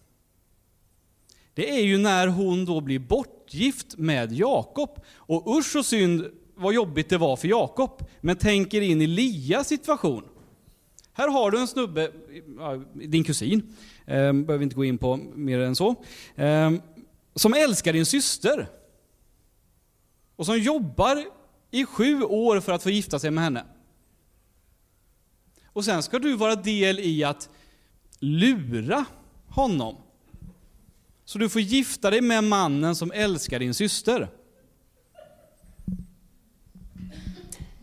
det 1.53 1.69
är 1.69 1.83
ju 1.83 1.97
när 1.97 2.27
hon 2.27 2.65
då 2.65 2.81
blir 2.81 2.99
bort 2.99 3.40
bortgift 3.51 3.97
med 3.97 4.31
Jakob. 4.31 4.89
Och 5.15 5.57
usch 5.57 5.75
och 5.75 5.85
synd 5.85 6.25
vad 6.55 6.73
jobbigt 6.73 7.09
det 7.09 7.17
var 7.17 7.35
för 7.35 7.47
Jakob. 7.47 8.03
Men 8.21 8.35
tänker 8.35 8.81
in 8.81 9.01
i 9.01 9.07
Lias 9.07 9.67
situation. 9.67 10.23
Här 11.13 11.27
har 11.27 11.51
du 11.51 11.59
en 11.59 11.67
snubbe, 11.67 12.11
din 12.93 13.23
kusin, 13.23 13.75
ehm, 14.05 14.45
behöver 14.45 14.63
inte 14.63 14.75
gå 14.75 14.85
in 14.85 14.97
på 14.97 15.17
mer 15.17 15.59
än 15.59 15.75
så, 15.75 15.95
ehm, 16.35 16.81
som 17.35 17.53
älskar 17.53 17.93
din 17.93 18.05
syster. 18.05 18.69
Och 20.35 20.45
som 20.45 20.59
jobbar 20.59 21.25
i 21.71 21.85
sju 21.85 22.23
år 22.23 22.59
för 22.59 22.71
att 22.71 22.83
få 22.83 22.89
gifta 22.89 23.19
sig 23.19 23.31
med 23.31 23.43
henne. 23.43 23.63
Och 25.73 25.85
sen 25.85 26.03
ska 26.03 26.19
du 26.19 26.35
vara 26.35 26.55
del 26.55 26.99
i 26.99 27.23
att 27.23 27.49
lura 28.19 29.05
honom. 29.47 29.95
Så 31.31 31.37
du 31.37 31.49
får 31.49 31.61
gifta 31.61 32.09
dig 32.09 32.21
med 32.21 32.43
mannen 32.43 32.95
som 32.95 33.11
älskar 33.11 33.59
din 33.59 33.73
syster. 33.73 34.29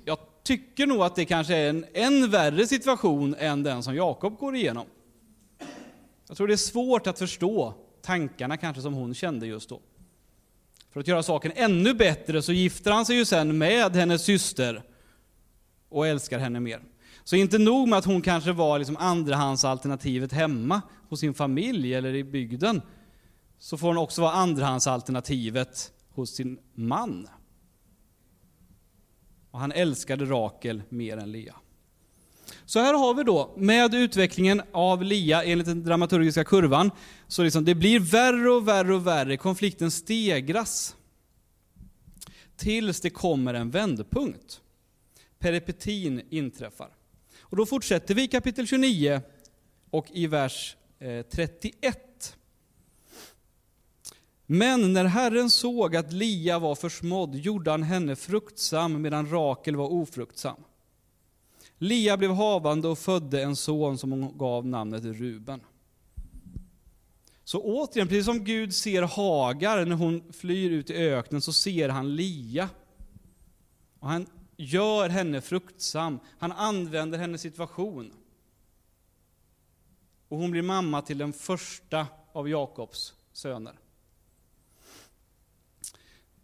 Jag 0.05 0.19
tycker 0.43 0.87
nog 0.87 1.03
att 1.03 1.17
det 1.17 1.25
kanske 1.25 1.57
är 1.57 1.71
en 1.71 1.85
än 1.95 2.31
värre 2.31 2.67
situation 2.67 3.35
än 3.39 3.63
den 3.63 3.83
som 3.83 3.95
Jakob 3.95 4.39
går 4.39 4.57
igenom. 4.57 4.87
Jag 6.29 6.37
tror 6.37 6.47
det 6.49 6.55
är 6.55 6.57
svårt 6.57 7.07
att 7.07 7.19
förstå 7.19 7.75
tankarna 8.03 8.57
kanske 8.57 8.83
som 8.83 8.95
hon 8.95 9.15
kände 9.15 9.47
just 9.47 9.69
då. 9.69 9.81
För 10.93 11.01
att 11.01 11.09
göra 11.09 11.23
saken 11.23 11.53
ännu 11.55 11.95
bättre 11.95 12.43
så 12.43 12.53
gifter 12.53 12.91
han 12.91 13.07
sig 13.07 13.17
ju 13.17 13.25
sen 13.25 13.59
med 13.59 13.97
hennes 13.97 14.25
syster 14.25 14.83
och 15.89 16.07
älskar 16.07 16.39
henne 16.39 16.61
mer. 16.61 16.81
Så 17.25 17.37
inte 17.37 17.59
nog 17.59 17.89
med 17.89 17.99
att 17.99 18.05
hon 18.05 18.23
kanske 18.23 18.53
var 18.53 18.79
liksom 18.79 18.97
andrahandsalternativet 18.97 20.33
hemma 20.33 20.83
hos 21.09 21.21
sin 21.21 21.35
familj 21.35 21.95
eller 21.95 22.15
i 22.15 22.25
bygden, 22.25 22.83
så 23.59 23.79
får 23.79 23.89
hon 23.89 23.99
också 23.99 24.21
vara 24.21 24.33
andrahandsalternativet 24.33 25.93
hos 26.11 26.35
sin 26.35 26.59
man. 26.75 27.29
Och 29.51 29.61
han 29.61 29.73
älskade 29.73 30.25
Rakel 30.25 30.83
mer 30.89 31.17
än 31.17 31.33
Lea. 31.33 31.55
Så 32.65 32.81
här 32.81 32.95
har 32.95 33.15
vi 33.15 33.25
då, 33.25 33.55
med 33.57 33.95
utvecklingen 33.95 34.63
av 34.73 35.03
Lia 35.03 35.45
enligt 35.45 35.67
den 35.67 35.85
dramaturgiska 35.85 36.45
kurvan, 36.45 36.91
så 37.29 37.43
liksom 37.43 37.65
det 37.65 37.75
blir 37.75 38.01
värre 38.01 38.51
och 38.51 38.69
värre 38.69 38.95
och 38.95 39.07
värre, 39.07 39.37
konflikten 39.37 39.91
stegras. 39.91 40.97
Tills 42.57 43.01
det 43.01 43.11
kommer 43.11 43.55
en 43.55 43.71
vändpunkt. 43.71 44.61
Peripetin 45.39 46.23
inträffar. 46.31 46.89
Och 47.41 47.57
då 47.57 47.67
fortsätter 47.67 48.15
vi 48.15 48.23
i 48.23 48.29
kapitel 48.29 48.67
29 48.67 49.21
och 49.91 50.07
i 50.11 50.27
vers 50.27 50.77
eh, 50.99 51.23
31. 51.23 52.08
Men 54.51 54.93
när 54.93 55.05
Herren 55.05 55.51
såg 55.51 55.97
att 55.97 56.13
Lia 56.13 56.59
var 56.59 56.75
försmådd 56.75 57.35
gjorde 57.35 57.71
han 57.71 57.83
henne 57.83 58.17
fruktsam 58.17 59.03
medan 59.03 59.31
Rakel 59.31 59.77
var 59.77 59.93
ofruktsam. 59.93 60.57
Lia 61.79 62.17
blev 62.17 62.31
havande 62.31 62.89
och 62.89 62.99
födde 62.99 63.43
en 63.43 63.57
son 63.57 63.99
som 63.99 64.13
hon 64.13 64.39
gav 64.39 64.67
namnet 64.67 65.05
Ruben. 65.05 65.61
Så 67.45 67.63
återigen, 67.63 68.09
precis 68.09 68.25
som 68.25 68.45
Gud 68.45 68.75
ser 68.75 69.03
Hagar 69.03 69.85
när 69.85 69.97
hon 69.97 70.33
flyr 70.33 70.71
ut 70.71 70.91
i 70.91 70.95
öknen, 70.95 71.41
så 71.41 71.53
ser 71.53 71.89
han 71.89 72.17
Lia. 72.17 72.69
Och 73.99 74.09
han 74.09 74.27
gör 74.57 75.09
henne 75.09 75.41
fruktsam. 75.41 76.21
Han 76.39 76.53
använder 76.53 77.19
hennes 77.19 77.41
situation. 77.41 78.13
Och 80.29 80.39
hon 80.39 80.51
blir 80.51 80.63
mamma 80.63 81.03
till 81.03 81.19
den 81.19 81.33
första 81.33 82.07
av 82.33 82.49
Jakobs 82.49 83.15
söner. 83.33 83.75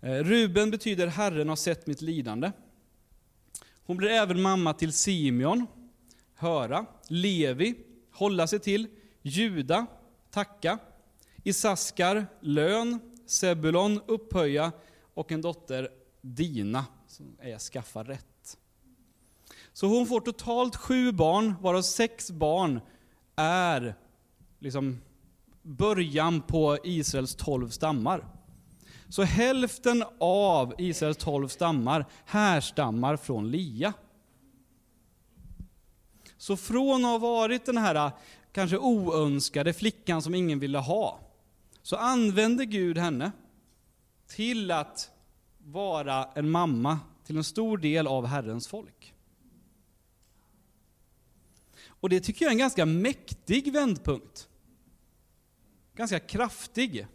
Eh, 0.00 0.22
Ruben 0.22 0.70
betyder 0.70 1.06
Herren 1.06 1.48
har 1.48 1.56
sett 1.56 1.86
mitt 1.86 2.02
lidande. 2.02 2.52
Hon 3.86 3.96
blir 3.96 4.08
även 4.08 4.42
mamma 4.42 4.74
till 4.74 4.92
Simeon, 4.92 5.66
höra, 6.34 6.86
Levi, 7.08 7.74
hålla 8.12 8.46
sig 8.46 8.58
till, 8.58 8.88
Juda, 9.22 9.86
tacka, 10.30 10.78
Isaskar, 11.44 12.26
lön, 12.40 13.00
Sebulon, 13.26 14.00
upphöja. 14.06 14.72
Och 15.14 15.32
en 15.32 15.40
dotter, 15.40 15.88
Dina, 16.20 16.86
som 17.06 17.36
är 17.40 17.58
skaffa 17.58 18.02
rätt. 18.02 18.58
Så 19.72 19.86
hon 19.86 20.06
får 20.06 20.20
totalt 20.20 20.76
sju 20.76 21.12
barn, 21.12 21.54
varav 21.60 21.82
sex 21.82 22.30
barn 22.30 22.80
är 23.36 23.94
liksom 24.58 25.00
början 25.64 26.40
på 26.40 26.78
Israels 26.85 27.35
tolv 27.35 27.68
stammar. 27.68 28.25
Så 29.09 29.23
hälften 29.23 30.04
av 30.21 30.75
Israels 30.78 31.16
tolv 31.16 31.49
stammar 31.49 32.06
härstammar 32.25 33.16
från 33.16 33.50
Lia. 33.50 33.92
Så 36.37 36.56
från 36.56 37.04
att 37.04 37.11
ha 37.11 37.18
varit 37.18 37.66
den 37.66 37.78
här 37.78 37.94
äh, 37.94 38.12
kanske 38.52 38.78
oönskade 38.78 39.73
flickan 39.73 40.23
som 40.23 40.35
ingen 40.35 40.59
ville 40.59 40.78
ha, 40.78 41.21
så 41.83 41.97
använde 41.97 42.66
Gud 42.66 42.99
henne 42.99 43.33
till 44.26 44.71
att 44.71 45.11
vara 45.59 46.25
en 46.35 46.50
mamma 46.50 46.99
till 47.26 47.37
en 47.37 47.44
stor 47.44 47.78
del 47.78 48.06
av 48.06 48.26
Herrens 48.26 48.68
folk. 48.68 49.14
Och 51.87 52.09
det 52.09 52.21
tycker 52.21 52.44
jag 52.44 52.50
är 52.50 52.54
en 52.54 52.59
ganska 52.59 52.87
mäktig 52.87 53.73
vändpunkt. 53.73 54.49
Ganska 55.96 56.18
kraftig. 56.18 57.06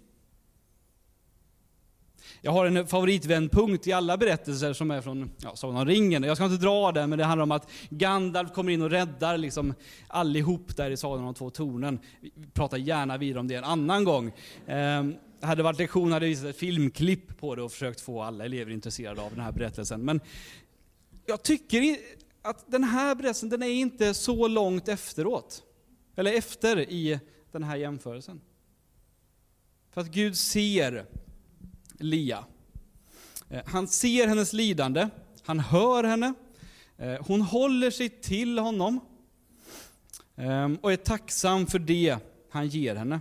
Jag 2.42 2.52
har 2.52 2.66
en 2.66 2.88
favoritvändpunkt 2.88 3.88
i 3.88 3.94
alla 3.94 4.18
berättelser 4.18 4.74
som 4.74 4.92
är 4.92 5.02
från 5.02 5.32
ja, 5.38 5.56
Sagan 5.56 5.78
om 5.78 5.86
ringen. 5.86 6.24
Jag 6.24 6.38
ska 6.38 6.46
inte 6.46 6.66
dra 6.66 6.92
den, 6.92 7.10
men 7.10 7.20
det 7.20 7.26
handlar 7.26 7.44
om 7.44 7.52
att 7.52 7.70
Gandalf 7.90 8.54
kommer 8.54 8.72
in 8.72 8.82
och 8.82 8.90
räddar 8.90 9.38
liksom 9.38 9.74
allihop 10.08 10.76
där 10.76 10.92
i 10.92 10.98
Sagan 10.98 11.20
om 11.20 11.26
de 11.26 11.34
två 11.34 11.50
tornen. 11.50 12.00
Vi 12.22 12.32
pratar 12.54 12.78
gärna 12.78 13.18
vidare 13.18 13.40
om 13.40 13.48
det 13.48 13.56
en 13.56 13.64
annan 13.64 14.04
gång. 14.04 14.32
Eh, 14.66 15.04
hade 15.42 15.56
det 15.56 15.64
varit 15.64 15.80
lektion 15.80 16.12
hade 16.12 16.26
jag 16.26 16.30
visat 16.30 16.46
ett 16.46 16.58
filmklipp 16.58 17.40
på 17.40 17.56
det 17.56 17.62
och 17.62 17.72
försökt 17.72 18.02
få 18.02 18.22
alla 18.22 18.46
elever 18.46 18.72
intresserade 18.72 19.22
av 19.22 19.32
den 19.32 19.40
här 19.40 19.52
berättelsen. 19.52 20.06
Men 20.06 20.22
jag 21.26 21.44
tycker 21.44 21.98
att 22.42 22.72
den 22.72 22.84
här 22.84 23.16
berättelsen, 23.16 23.50
den 23.50 23.64
är 23.64 23.68
inte 23.68 24.14
så 24.14 24.48
långt 24.48 24.88
efteråt. 24.88 25.64
Eller 26.16 26.34
efter 26.34 26.80
i 26.80 27.20
den 27.52 27.64
här 27.64 27.76
jämförelsen. 27.76 28.42
För 29.92 30.02
att 30.02 30.08
Gud 30.08 30.38
ser 30.38 31.06
Lia. 32.00 32.46
Eh, 33.50 33.62
han 33.66 33.88
ser 33.88 34.28
hennes 34.28 34.54
lidande, 34.54 35.10
han 35.46 35.60
hör 35.60 36.04
henne, 36.04 36.34
eh, 36.98 37.16
hon 37.28 37.42
håller 37.42 37.92
sig 37.92 38.10
till 38.10 38.60
honom 38.60 39.00
ehm, 40.36 40.76
och 40.82 40.92
är 40.92 40.98
tacksam 40.98 41.68
för 41.68 41.80
det 41.80 42.18
han 42.52 42.68
ger 42.68 42.96
henne. 42.96 43.20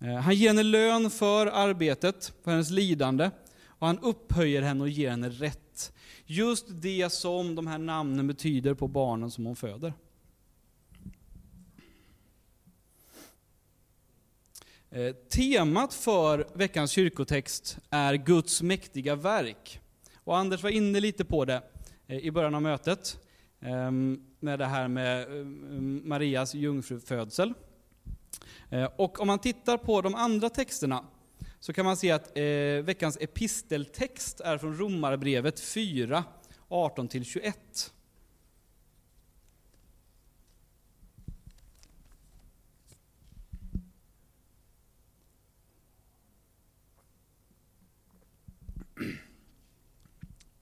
Eh, 0.00 0.14
han 0.14 0.34
ger 0.34 0.48
henne 0.48 0.62
lön 0.62 1.10
för 1.10 1.46
arbetet, 1.46 2.32
för 2.44 2.50
hennes 2.50 2.70
lidande, 2.70 3.30
och 3.64 3.86
han 3.86 3.98
upphöjer 3.98 4.62
henne 4.62 4.82
och 4.82 4.88
ger 4.88 5.10
henne 5.10 5.28
rätt. 5.28 5.92
Just 6.26 6.66
det 6.68 7.12
som 7.12 7.54
de 7.54 7.66
här 7.66 7.78
namnen 7.78 8.26
betyder 8.26 8.74
på 8.74 8.88
barnen 8.88 9.30
som 9.30 9.46
hon 9.46 9.56
föder. 9.56 9.92
Eh, 14.94 15.12
temat 15.12 15.94
för 15.94 16.46
veckans 16.54 16.90
kyrkotext 16.90 17.78
är 17.90 18.14
Guds 18.14 18.62
mäktiga 18.62 19.14
verk. 19.14 19.80
Och 20.24 20.36
Anders 20.36 20.62
var 20.62 20.70
inne 20.70 21.00
lite 21.00 21.24
på 21.24 21.44
det 21.44 21.62
eh, 22.06 22.18
i 22.18 22.30
början 22.30 22.54
av 22.54 22.62
mötet, 22.62 23.18
ehm, 23.60 24.20
med 24.40 24.58
det 24.58 24.66
här 24.66 24.88
med 24.88 25.22
ehm, 25.22 26.08
Marias 26.08 26.54
jungfrufödsel. 26.54 27.54
Eh, 28.70 28.88
och 28.96 29.20
om 29.20 29.26
man 29.26 29.38
tittar 29.38 29.76
på 29.76 30.00
de 30.00 30.14
andra 30.14 30.48
texterna, 30.48 31.04
så 31.60 31.72
kan 31.72 31.84
man 31.84 31.96
se 31.96 32.10
att 32.10 32.38
eh, 32.38 32.84
veckans 32.84 33.18
episteltext 33.20 34.40
är 34.40 34.58
från 34.58 34.76
Romarbrevet 34.78 35.60
4, 35.60 36.24
18-21. 36.68 37.52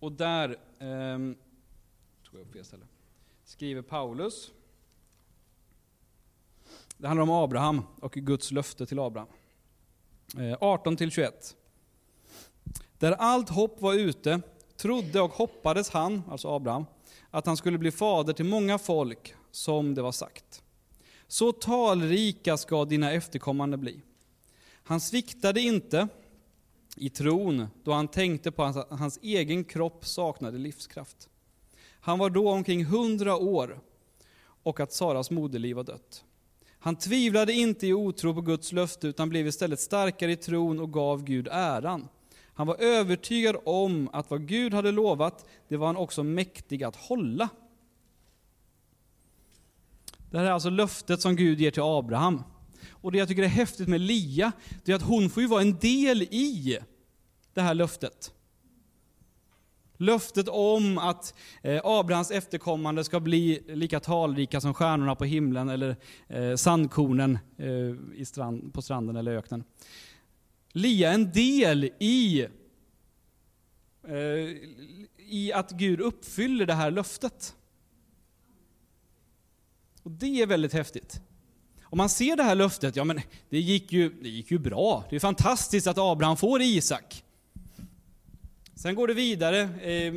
Och 0.00 0.12
där 0.12 0.48
eh, 0.78 1.18
tog 2.24 2.34
jag 2.34 2.40
upp 2.40 2.52
fel 2.52 2.64
ställe, 2.64 2.84
skriver 3.44 3.82
Paulus. 3.82 4.50
Det 6.96 7.06
handlar 7.06 7.22
om 7.22 7.30
Abraham 7.30 7.82
och 8.00 8.12
Guds 8.12 8.50
löfte 8.50 8.86
till 8.86 8.98
Abraham. 8.98 9.28
Eh, 10.34 10.58
18-21. 10.58 11.54
Där 12.98 13.12
allt 13.12 13.48
hopp 13.48 13.80
var 13.80 13.94
ute 13.94 14.40
trodde 14.76 15.20
och 15.20 15.30
hoppades 15.30 15.90
han, 15.90 16.22
alltså 16.30 16.48
Abraham, 16.48 16.86
att 17.30 17.46
han 17.46 17.56
skulle 17.56 17.78
bli 17.78 17.90
fader 17.90 18.32
till 18.32 18.44
många 18.44 18.78
folk, 18.78 19.34
som 19.50 19.94
det 19.94 20.02
var 20.02 20.12
sagt. 20.12 20.62
Så 21.26 21.52
talrika 21.52 22.56
ska 22.56 22.84
dina 22.84 23.12
efterkommande 23.12 23.76
bli. 23.76 24.02
Han 24.82 25.00
sviktade 25.00 25.60
inte 25.60 26.08
i 27.00 27.10
tron 27.10 27.66
då 27.84 27.92
han 27.92 28.08
tänkte 28.08 28.50
på 28.50 28.64
att 28.64 28.90
hans 28.90 29.18
egen 29.22 29.64
kropp 29.64 30.06
saknade 30.06 30.58
livskraft. 30.58 31.28
Han 32.00 32.18
var 32.18 32.30
då 32.30 32.50
omkring 32.50 32.84
hundra 32.84 33.36
år 33.36 33.80
och 34.62 34.80
att 34.80 34.92
Saras 34.92 35.30
moderliv 35.30 35.76
var 35.76 35.84
dött. 35.84 36.24
Han 36.78 36.96
tvivlade 36.96 37.52
inte 37.52 37.86
i 37.86 37.92
otro 37.92 38.34
på 38.34 38.40
Guds 38.40 38.72
löfte 38.72 39.08
utan 39.08 39.28
blev 39.28 39.46
istället 39.46 39.80
starkare 39.80 40.32
i 40.32 40.36
tron 40.36 40.80
och 40.80 40.92
gav 40.92 41.24
Gud 41.24 41.48
äran. 41.50 42.08
Han 42.54 42.66
var 42.66 42.76
övertygad 42.76 43.56
om 43.64 44.08
att 44.12 44.30
vad 44.30 44.46
Gud 44.46 44.74
hade 44.74 44.92
lovat, 44.92 45.48
det 45.68 45.76
var 45.76 45.86
han 45.86 45.96
också 45.96 46.22
mäktig 46.22 46.84
att 46.84 46.96
hålla. 46.96 47.48
Det 50.30 50.38
här 50.38 50.44
är 50.44 50.50
alltså 50.50 50.70
löftet 50.70 51.20
som 51.20 51.36
Gud 51.36 51.60
ger 51.60 51.70
till 51.70 51.82
Abraham. 51.82 52.42
Och 52.90 53.12
det 53.12 53.18
jag 53.18 53.28
tycker 53.28 53.42
är 53.42 53.46
häftigt 53.46 53.88
med 53.88 54.00
Lia, 54.00 54.52
det 54.84 54.92
är 54.92 54.96
att 54.96 55.02
hon 55.02 55.30
får 55.30 55.42
ju 55.42 55.48
vara 55.48 55.62
en 55.62 55.78
del 55.78 56.22
i 56.22 56.78
det 57.60 57.64
här 57.64 57.74
löftet. 57.74 58.32
Löftet 59.96 60.48
om 60.48 60.98
att 60.98 61.34
eh, 61.62 61.80
Abrahams 61.84 62.30
efterkommande 62.30 63.04
ska 63.04 63.20
bli 63.20 63.62
lika 63.66 64.00
talrika 64.00 64.60
som 64.60 64.74
stjärnorna 64.74 65.14
på 65.14 65.24
himlen 65.24 65.68
eller 65.68 65.96
eh, 66.28 66.56
sandkornen 66.56 67.38
eh, 67.56 68.70
på 68.72 68.82
stranden 68.82 69.16
eller 69.16 69.36
öknen. 69.36 69.64
Lia 70.72 71.10
är 71.10 71.14
en 71.14 71.32
del 71.32 71.84
i, 71.98 72.46
i 75.16 75.52
att 75.52 75.70
Gud 75.70 76.00
uppfyller 76.00 76.66
det 76.66 76.74
här 76.74 76.90
löftet. 76.90 77.54
Och 80.02 80.10
Det 80.10 80.42
är 80.42 80.46
väldigt 80.46 80.72
häftigt. 80.72 81.20
Om 81.82 81.98
man 81.98 82.08
ser 82.08 82.36
det 82.36 82.42
här 82.42 82.54
löftet, 82.54 82.96
ja 82.96 83.04
men 83.04 83.20
det 83.48 83.60
gick 83.60 83.92
ju, 83.92 84.10
det 84.22 84.28
gick 84.28 84.50
ju 84.50 84.58
bra. 84.58 85.04
Det 85.10 85.16
är 85.16 85.20
fantastiskt 85.20 85.86
att 85.86 85.98
Abraham 85.98 86.36
får 86.36 86.62
Isak. 86.62 87.24
Sen 88.82 88.94
går 88.94 89.08
det 89.08 89.14
vidare 89.14 89.60
eh, 89.60 90.12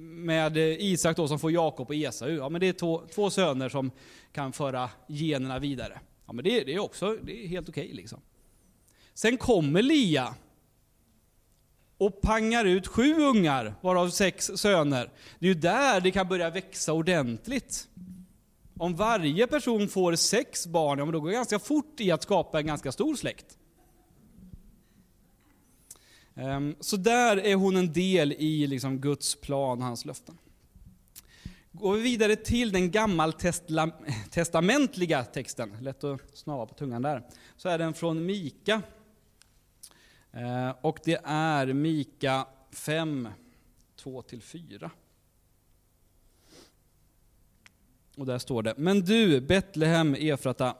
med 0.00 0.56
Isak 0.56 1.16
då 1.16 1.28
som 1.28 1.38
får 1.38 1.52
Jakob 1.52 1.88
och 1.88 1.94
Esau. 1.94 2.28
Ja, 2.28 2.48
men 2.48 2.60
det 2.60 2.68
är 2.68 2.72
två, 2.72 3.02
två 3.14 3.30
söner 3.30 3.68
som 3.68 3.90
kan 4.32 4.52
föra 4.52 4.90
generna 5.06 5.58
vidare. 5.58 6.00
Ja, 6.26 6.32
men 6.32 6.44
det, 6.44 6.64
det 6.64 6.74
är 6.74 6.78
också 6.78 7.16
det 7.22 7.44
är 7.44 7.48
helt 7.48 7.68
okej. 7.68 7.84
Okay, 7.84 7.96
liksom. 7.96 8.20
Sen 9.14 9.36
kommer 9.36 9.82
Lia 9.82 10.34
och 11.98 12.20
pangar 12.20 12.64
ut 12.64 12.86
sju 12.86 13.14
ungar, 13.14 13.74
varav 13.80 14.10
sex 14.10 14.50
söner. 14.54 15.10
Det 15.38 15.46
är 15.46 15.48
ju 15.48 15.60
där 15.60 16.00
det 16.00 16.10
kan 16.10 16.28
börja 16.28 16.50
växa 16.50 16.92
ordentligt. 16.92 17.88
Om 18.76 18.96
varje 18.96 19.46
person 19.46 19.88
får 19.88 20.14
sex 20.14 20.66
barn, 20.66 20.98
ja, 20.98 21.04
men 21.04 21.12
då 21.12 21.20
går 21.20 21.28
det 21.28 21.34
ganska 21.34 21.58
fort 21.58 22.00
i 22.00 22.10
att 22.10 22.22
skapa 22.22 22.60
en 22.60 22.66
ganska 22.66 22.92
stor 22.92 23.16
släkt. 23.16 23.57
Ehm, 26.38 26.76
så 26.80 26.96
där 26.96 27.36
är 27.36 27.54
hon 27.54 27.76
en 27.76 27.92
del 27.92 28.32
i 28.32 28.66
liksom 28.66 28.98
Guds 28.98 29.34
plan, 29.34 29.78
och 29.78 29.84
hans 29.84 30.04
löften. 30.04 30.38
Går 31.72 31.94
vi 31.94 32.02
vidare 32.02 32.36
till 32.36 32.72
den 32.72 32.90
gammaltestamentliga 32.90 35.24
texten, 35.24 35.76
lätt 35.80 36.04
att 36.04 36.38
snava 36.38 36.66
på 36.66 36.74
tungan 36.74 37.02
där, 37.02 37.22
så 37.56 37.68
är 37.68 37.78
den 37.78 37.94
från 37.94 38.26
Mika. 38.26 38.82
Ehm, 40.32 40.74
och 40.80 40.98
det 41.04 41.20
är 41.24 41.72
Mika 41.72 42.46
5, 42.72 43.28
2-4. 44.02 44.90
Och 48.16 48.26
där 48.26 48.38
står 48.38 48.62
det, 48.62 48.74
Men 48.76 49.00
du, 49.00 49.40
Betlehem 49.40 50.14
Efrata, 50.14 50.76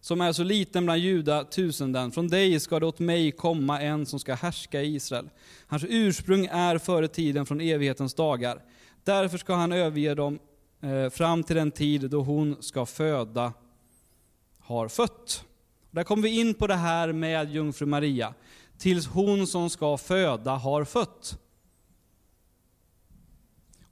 som 0.00 0.20
är 0.20 0.32
så 0.32 0.42
liten 0.42 0.84
bland 0.84 1.00
juda 1.00 1.44
tusenden. 1.44 2.12
Från 2.12 2.28
dig 2.28 2.60
ska 2.60 2.80
det 2.80 2.86
åt 2.86 2.98
mig 2.98 3.32
komma 3.32 3.80
en 3.80 4.06
som 4.06 4.20
ska 4.20 4.34
härska 4.34 4.82
i 4.82 4.94
Israel. 4.94 5.30
Hans 5.66 5.84
ursprung 5.88 6.46
är 6.46 6.78
före 6.78 7.08
tiden 7.08 7.46
från 7.46 7.60
evighetens 7.60 8.14
dagar. 8.14 8.62
Därför 9.04 9.38
ska 9.38 9.54
han 9.54 9.72
överge 9.72 10.14
dem 10.14 10.38
eh, 10.80 11.10
fram 11.10 11.42
till 11.42 11.56
den 11.56 11.70
tid 11.70 12.10
då 12.10 12.22
hon 12.22 12.62
ska 12.62 12.86
föda 12.86 13.52
har 14.58 14.88
fött. 14.88 15.44
Där 15.90 16.04
kommer 16.04 16.22
vi 16.22 16.40
in 16.40 16.54
på 16.54 16.66
det 16.66 16.74
här 16.74 17.12
med 17.12 17.50
jungfru 17.54 17.86
Maria. 17.86 18.34
Tills 18.78 19.06
hon 19.06 19.46
som 19.46 19.70
ska 19.70 19.96
föda 19.96 20.50
har 20.50 20.84
fött. 20.84 21.38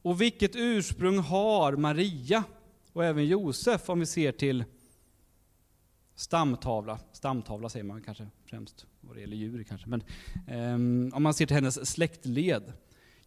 Och 0.02 0.20
vilket 0.20 0.56
ursprung 0.56 1.18
har 1.18 1.72
Maria 1.72 2.44
och 2.92 3.04
även 3.04 3.26
Josef 3.26 3.90
om 3.90 4.00
vi 4.00 4.06
ser 4.06 4.32
till 4.32 4.64
stamtavla. 6.16 6.98
Stamtavla 7.12 7.68
säger 7.68 7.84
man 7.84 8.02
kanske 8.02 8.26
främst 8.44 8.86
vad 9.00 9.16
det 9.16 9.20
gäller 9.20 9.36
djur 9.36 9.62
kanske. 9.62 9.88
Men 9.88 10.02
um, 10.74 11.12
om 11.14 11.22
man 11.22 11.34
ser 11.34 11.46
till 11.46 11.56
hennes 11.56 11.90
släktled. 11.90 12.72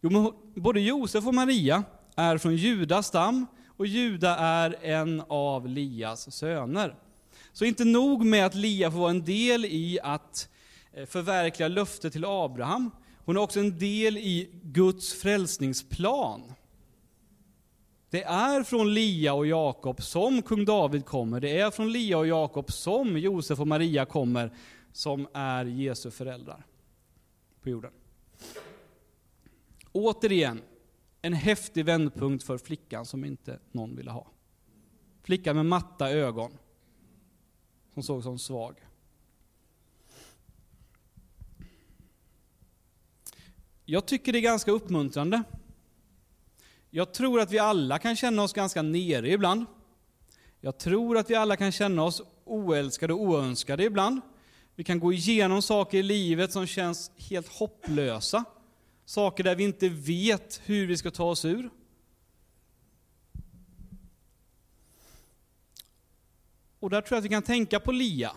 Jo, 0.00 0.34
både 0.54 0.80
Josef 0.80 1.26
och 1.26 1.34
Maria 1.34 1.84
är 2.16 2.38
från 2.38 2.56
Judas 2.56 3.06
stam 3.06 3.46
och 3.76 3.86
Juda 3.86 4.36
är 4.36 4.76
en 4.82 5.22
av 5.28 5.68
Lias 5.68 6.34
söner. 6.36 6.94
Så 7.52 7.64
inte 7.64 7.84
nog 7.84 8.24
med 8.24 8.46
att 8.46 8.54
Lia 8.54 8.90
får 8.90 8.98
vara 8.98 9.10
en 9.10 9.24
del 9.24 9.64
i 9.64 9.98
att 10.02 10.48
eh, 10.92 11.06
förverkliga 11.06 11.68
löftet 11.68 12.12
till 12.12 12.24
Abraham, 12.24 12.90
hon 13.24 13.36
är 13.36 13.40
också 13.40 13.60
en 13.60 13.78
del 13.78 14.16
i 14.16 14.50
Guds 14.62 15.12
frälsningsplan. 15.12 16.52
Det 18.10 18.22
är 18.22 18.62
från 18.62 18.94
Lia 18.94 19.34
och 19.34 19.46
Jakob 19.46 20.02
som 20.02 20.42
kung 20.42 20.64
David 20.64 21.04
kommer. 21.04 21.40
Det 21.40 21.58
är 21.58 21.70
från 21.70 21.92
Lia 21.92 22.18
och 22.18 22.26
Jakob 22.26 22.72
som 22.72 23.18
Josef 23.18 23.60
och 23.60 23.66
Maria 23.66 24.04
kommer, 24.04 24.56
som 24.92 25.28
är 25.32 25.64
Jesu 25.64 26.10
föräldrar 26.10 26.66
på 27.62 27.70
jorden. 27.70 27.92
Återigen, 29.92 30.62
en 31.22 31.32
häftig 31.32 31.84
vändpunkt 31.84 32.44
för 32.44 32.58
flickan 32.58 33.06
som 33.06 33.24
inte 33.24 33.58
någon 33.72 33.96
ville 33.96 34.10
ha. 34.10 34.26
Flickan 35.22 35.56
med 35.56 35.66
matta 35.66 36.10
ögon, 36.10 36.58
som 37.94 38.02
såg 38.02 38.22
som 38.22 38.38
svag. 38.38 38.76
Jag 43.84 44.06
tycker 44.06 44.32
det 44.32 44.38
är 44.38 44.42
ganska 44.42 44.70
uppmuntrande 44.70 45.42
jag 46.90 47.14
tror 47.14 47.40
att 47.40 47.50
vi 47.50 47.58
alla 47.58 47.98
kan 47.98 48.16
känna 48.16 48.42
oss 48.42 48.52
ganska 48.52 48.82
nere 48.82 49.30
ibland. 49.30 49.66
Jag 50.60 50.78
tror 50.78 51.18
att 51.18 51.30
vi 51.30 51.34
alla 51.34 51.56
kan 51.56 51.72
känna 51.72 52.02
oss 52.02 52.22
oälskade 52.44 53.12
och 53.12 53.20
oönskade 53.20 53.84
ibland. 53.84 54.20
Vi 54.74 54.84
kan 54.84 55.00
gå 55.00 55.12
igenom 55.12 55.62
saker 55.62 55.98
i 55.98 56.02
livet 56.02 56.52
som 56.52 56.66
känns 56.66 57.10
helt 57.16 57.48
hopplösa. 57.48 58.44
Saker 59.04 59.44
där 59.44 59.54
vi 59.54 59.64
inte 59.64 59.88
vet 59.88 60.60
hur 60.64 60.86
vi 60.86 60.96
ska 60.96 61.10
ta 61.10 61.24
oss 61.24 61.44
ur. 61.44 61.70
Och 66.80 66.90
där 66.90 67.00
tror 67.00 67.16
jag 67.16 67.18
att 67.18 67.24
vi 67.24 67.28
kan 67.28 67.42
tänka 67.42 67.80
på 67.80 67.92
Lia. 67.92 68.32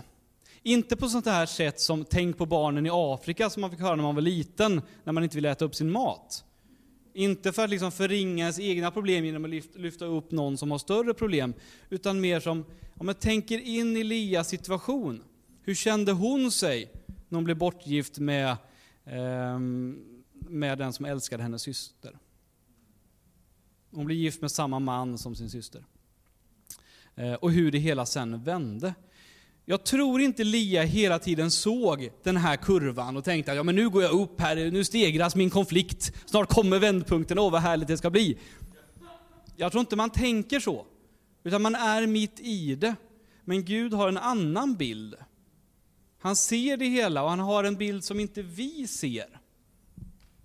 Inte 0.62 0.96
på 0.96 1.10
sånt 1.10 1.26
här 1.26 1.46
sätt 1.46 1.80
som 1.80 2.06
tänk 2.06 2.38
på 2.38 2.46
barnen 2.46 2.86
i 2.86 2.90
Afrika 2.92 3.50
som 3.50 3.62
man 3.62 3.72
fick 3.72 3.80
höra 3.80 3.96
när 3.96 4.04
man 4.04 4.16
var 4.16 4.22
liten, 4.22 4.82
när 5.04 5.14
man 5.14 5.24
inte 5.24 5.38
ville 5.38 5.52
äta 5.52 5.66
upp 5.66 5.76
sin 5.76 5.92
mat. 5.92 6.44
Inte 7.14 7.52
för 7.52 7.64
att 7.64 7.70
liksom 7.70 7.92
förringa 7.92 8.44
ens 8.44 8.60
egna 8.60 8.92
problem 8.92 9.26
genom 9.26 9.46
att 9.46 9.76
lyfta 9.76 10.06
upp 10.06 10.32
någon 10.32 10.58
som 10.58 10.72
har 10.72 10.78
större 10.78 11.14
problem, 11.14 11.54
utan 11.90 12.22
mer 12.22 12.40
som, 12.40 12.66
om 12.98 13.08
jag 13.08 13.20
tänker 13.20 13.60
in 13.60 13.98
i 13.98 14.04
Lias 14.04 14.50
situation. 14.50 15.24
Hur 15.62 15.76
kände 15.76 16.12
hon 16.12 16.52
sig 16.52 16.92
när 17.30 17.36
hon 17.38 17.44
blev 17.44 17.58
bortgift 17.58 18.20
med, 18.20 18.50
eh, 19.06 19.60
med 20.32 20.78
den 20.78 20.94
som 20.94 21.06
älskade 21.06 21.44
hennes 21.44 21.62
syster? 21.62 22.18
Hon 23.92 24.06
blev 24.06 24.18
gift 24.18 24.42
med 24.42 24.52
samma 24.52 24.80
man 24.80 25.18
som 25.18 25.36
sin 25.36 25.50
syster. 25.50 25.84
Eh, 27.16 27.34
och 27.34 27.52
hur 27.52 27.72
det 27.72 27.78
hela 27.78 28.06
sen 28.06 28.44
vände. 28.44 28.94
Jag 29.66 29.84
tror 29.84 30.22
inte 30.22 30.44
Lia 30.44 30.84
hela 30.84 31.20
tiden 31.20 31.52
såg 31.52 32.10
den 32.24 32.38
här 32.38 32.56
kurvan 32.56 33.18
och 33.18 33.24
tänkte 33.24 33.52
att 33.52 33.58
ja, 33.58 33.64
men 33.64 33.76
nu 33.76 33.90
går 33.90 34.04
jag 34.04 34.12
upp 34.12 34.42
här, 34.42 34.72
nu 34.72 34.84
stegras 34.84 35.36
min 35.36 35.50
konflikt, 35.50 36.14
snart 36.26 36.50
kommer 36.50 36.80
vändpunkten, 36.80 37.40
åh 37.40 37.52
vad 37.52 37.62
härligt 37.62 37.88
det 37.88 37.98
ska 37.98 38.10
bli. 38.10 38.38
Jag 39.56 39.72
tror 39.72 39.80
inte 39.80 39.96
man 39.96 40.10
tänker 40.10 40.60
så, 40.60 40.86
utan 41.44 41.62
man 41.62 41.76
är 41.76 42.08
mitt 42.08 42.40
i 42.40 42.76
det. 42.76 42.96
Men 43.46 43.66
Gud 43.66 43.94
har 43.94 44.08
en 44.08 44.18
annan 44.18 44.76
bild. 44.76 45.16
Han 46.20 46.36
ser 46.36 46.78
det 46.78 46.86
hela 46.86 47.24
och 47.24 47.30
han 47.30 47.40
har 47.40 47.64
en 47.64 47.76
bild 47.76 48.04
som 48.04 48.20
inte 48.20 48.42
vi 48.42 48.88
ser. 48.88 49.40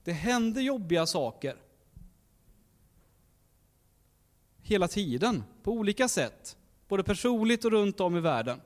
Det 0.04 0.12
händer 0.12 0.60
jobbiga 0.60 1.06
saker. 1.06 1.56
Hela 4.62 4.88
tiden, 4.88 5.44
på 5.62 5.72
olika 5.72 6.08
sätt. 6.08 6.56
Både 6.88 7.02
personligt 7.02 7.64
och 7.64 7.70
runt 7.70 8.00
om 8.00 8.16
i 8.16 8.20
världen. 8.20 8.60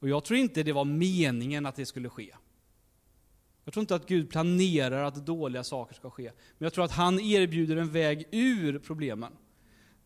Och 0.00 0.08
jag 0.08 0.24
tror 0.24 0.38
inte 0.38 0.62
det 0.62 0.72
var 0.72 0.84
meningen 0.84 1.66
att 1.66 1.76
det 1.76 1.86
skulle 1.86 2.08
ske. 2.08 2.34
Jag 3.64 3.74
tror 3.74 3.80
inte 3.80 3.94
att 3.94 4.08
Gud 4.08 4.30
planerar 4.30 5.04
att 5.04 5.26
dåliga 5.26 5.64
saker 5.64 5.94
ska 5.94 6.10
ske. 6.10 6.22
Men 6.58 6.66
jag 6.66 6.72
tror 6.72 6.84
att 6.84 6.92
han 6.92 7.20
erbjuder 7.20 7.76
en 7.76 7.90
väg 7.90 8.28
ur 8.30 8.78
problemen. 8.78 9.32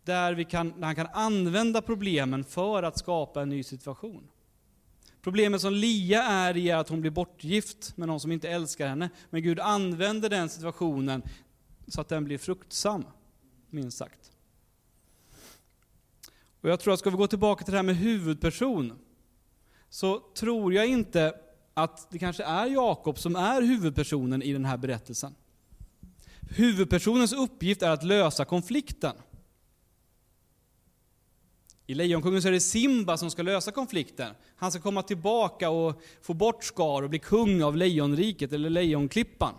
Där, 0.05 0.35
vi 0.35 0.45
kan, 0.45 0.81
där 0.81 0.87
han 0.87 0.95
kan 0.95 1.07
använda 1.07 1.83
problemen 1.83 2.45
för 2.45 2.83
att 2.83 2.99
skapa 2.99 3.43
en 3.43 3.49
ny 3.49 3.63
situation. 3.63 4.29
Problemet 5.23 5.61
som 5.61 5.73
Lia 5.73 6.23
är 6.23 6.57
i 6.57 6.71
är 6.71 6.77
att 6.77 6.89
hon 6.89 7.01
blir 7.01 7.11
bortgift 7.11 7.97
med 7.97 8.09
någon 8.09 8.21
som 8.21 8.33
inte 8.33 8.49
älskar 8.49 8.89
henne. 8.89 9.11
Men 9.31 9.43
Gud 9.43 9.61
använder 9.61 10.29
den 10.29 10.49
situationen 10.49 11.23
så 11.87 12.01
att 12.01 12.09
den 12.09 12.25
blir 12.25 12.39
fruktsam, 12.39 13.05
minst 13.71 13.99
sagt. 13.99 14.33
Och 16.61 16.71
jag 16.71 16.81
tror 16.81 16.95
att 16.95 16.99
ska 16.99 17.11
vi 17.11 17.17
gå 17.17 17.27
tillbaka 17.27 17.65
till 17.65 17.73
det 17.73 17.79
här 17.79 17.83
med 17.83 17.97
huvudperson, 17.97 18.93
så 19.95 20.21
tror 20.35 20.75
jag 20.75 20.87
inte 20.87 21.35
att 21.75 22.11
det 22.11 22.19
kanske 22.19 22.45
är 22.45 22.67
Jakob 22.67 23.19
som 23.19 23.37
är 23.37 23.63
huvudpersonen 23.63 24.43
i 24.43 24.53
den 24.53 24.65
här 24.65 24.77
berättelsen. 24.77 25.35
Huvudpersonens 26.41 27.33
uppgift 27.33 27.83
är 27.83 27.91
att 27.91 28.05
lösa 28.05 28.45
konflikten. 28.45 29.17
I 31.87 31.95
Lejonkungen 31.95 32.43
så 32.43 32.49
är 32.49 32.53
det 32.53 32.61
Simba 32.61 33.17
som 33.17 33.31
ska 33.31 33.43
lösa 33.43 33.73
konflikten. 33.73 34.35
Han 34.57 34.71
ska 34.71 34.81
komma 34.81 35.03
tillbaka 35.03 35.71
och 35.71 36.03
få 36.23 36.35
bort 36.35 36.65
Skar 36.65 37.03
och 37.03 37.11
bli 37.11 37.19
kung 37.19 37.63
av 37.63 37.77
Lejonriket, 37.77 38.53
eller 38.53 38.71
Lejonklippan. 38.71 39.55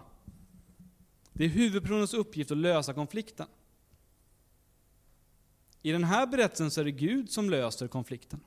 Det 1.34 1.46
är 1.46 1.50
huvudpersonens 1.50 2.14
uppgift 2.14 2.52
att 2.52 2.58
lösa 2.58 2.94
konflikten. 2.94 3.48
I 5.82 5.92
den 5.92 6.04
här 6.04 6.28
berättelsen 6.28 6.72
så 6.72 6.82
är 6.82 6.86
det 6.86 6.92
Gud 6.92 7.32
som 7.32 7.50
löser 7.50 7.88
konflikten. 7.88 8.40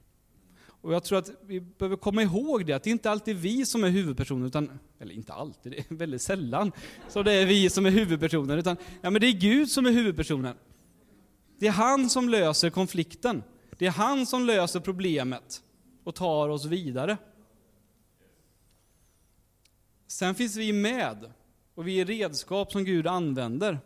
Och 0.81 0.95
jag 0.95 1.05
tror 1.05 1.19
att 1.19 1.31
vi 1.47 1.61
behöver 1.61 1.97
komma 1.97 2.23
ihåg 2.23 2.67
det, 2.67 2.73
att 2.73 2.83
det 2.83 2.91
inte 2.91 3.11
alltid 3.11 3.37
är 3.37 3.41
vi 3.41 3.67
som 3.67 3.85
är 3.85 3.89
huvudpersonen, 3.89 4.47
utan, 4.47 4.79
eller 4.99 5.15
inte 5.15 5.33
alltid, 5.33 5.73
det 5.89 5.91
är 5.91 5.95
väldigt 5.95 6.23
sällan 6.23 6.73
så 7.09 7.23
det 7.23 7.33
är 7.33 7.47
vi 7.47 7.71
som 7.71 7.87
är 7.87 7.91
huvudpersoner, 7.91 8.57
utan 8.57 8.77
ja, 9.01 9.11
men 9.11 9.21
det 9.21 9.27
är 9.27 9.33
Gud 9.33 9.71
som 9.71 9.87
är 9.87 9.91
huvudpersonen. 9.91 10.57
Det 11.59 11.67
är 11.67 11.73
han 11.73 12.11
som 12.11 12.29
löser 12.29 12.71
konflikten. 12.71 13.43
Det 13.79 13.87
är 13.87 13.91
han 13.91 14.27
som 14.27 14.45
löser 14.45 14.81
problemet 14.81 15.63
och 16.05 16.15
tar 16.15 16.49
oss 16.49 16.65
vidare. 16.65 17.17
Sen 20.07 20.35
finns 20.35 20.57
vi 20.57 20.73
med, 20.73 21.33
och 21.75 21.89
vi 21.89 22.01
är 22.01 22.05
redskap 22.05 22.73
som 22.73 22.85
Gud 22.85 23.07
använder. 23.07 23.81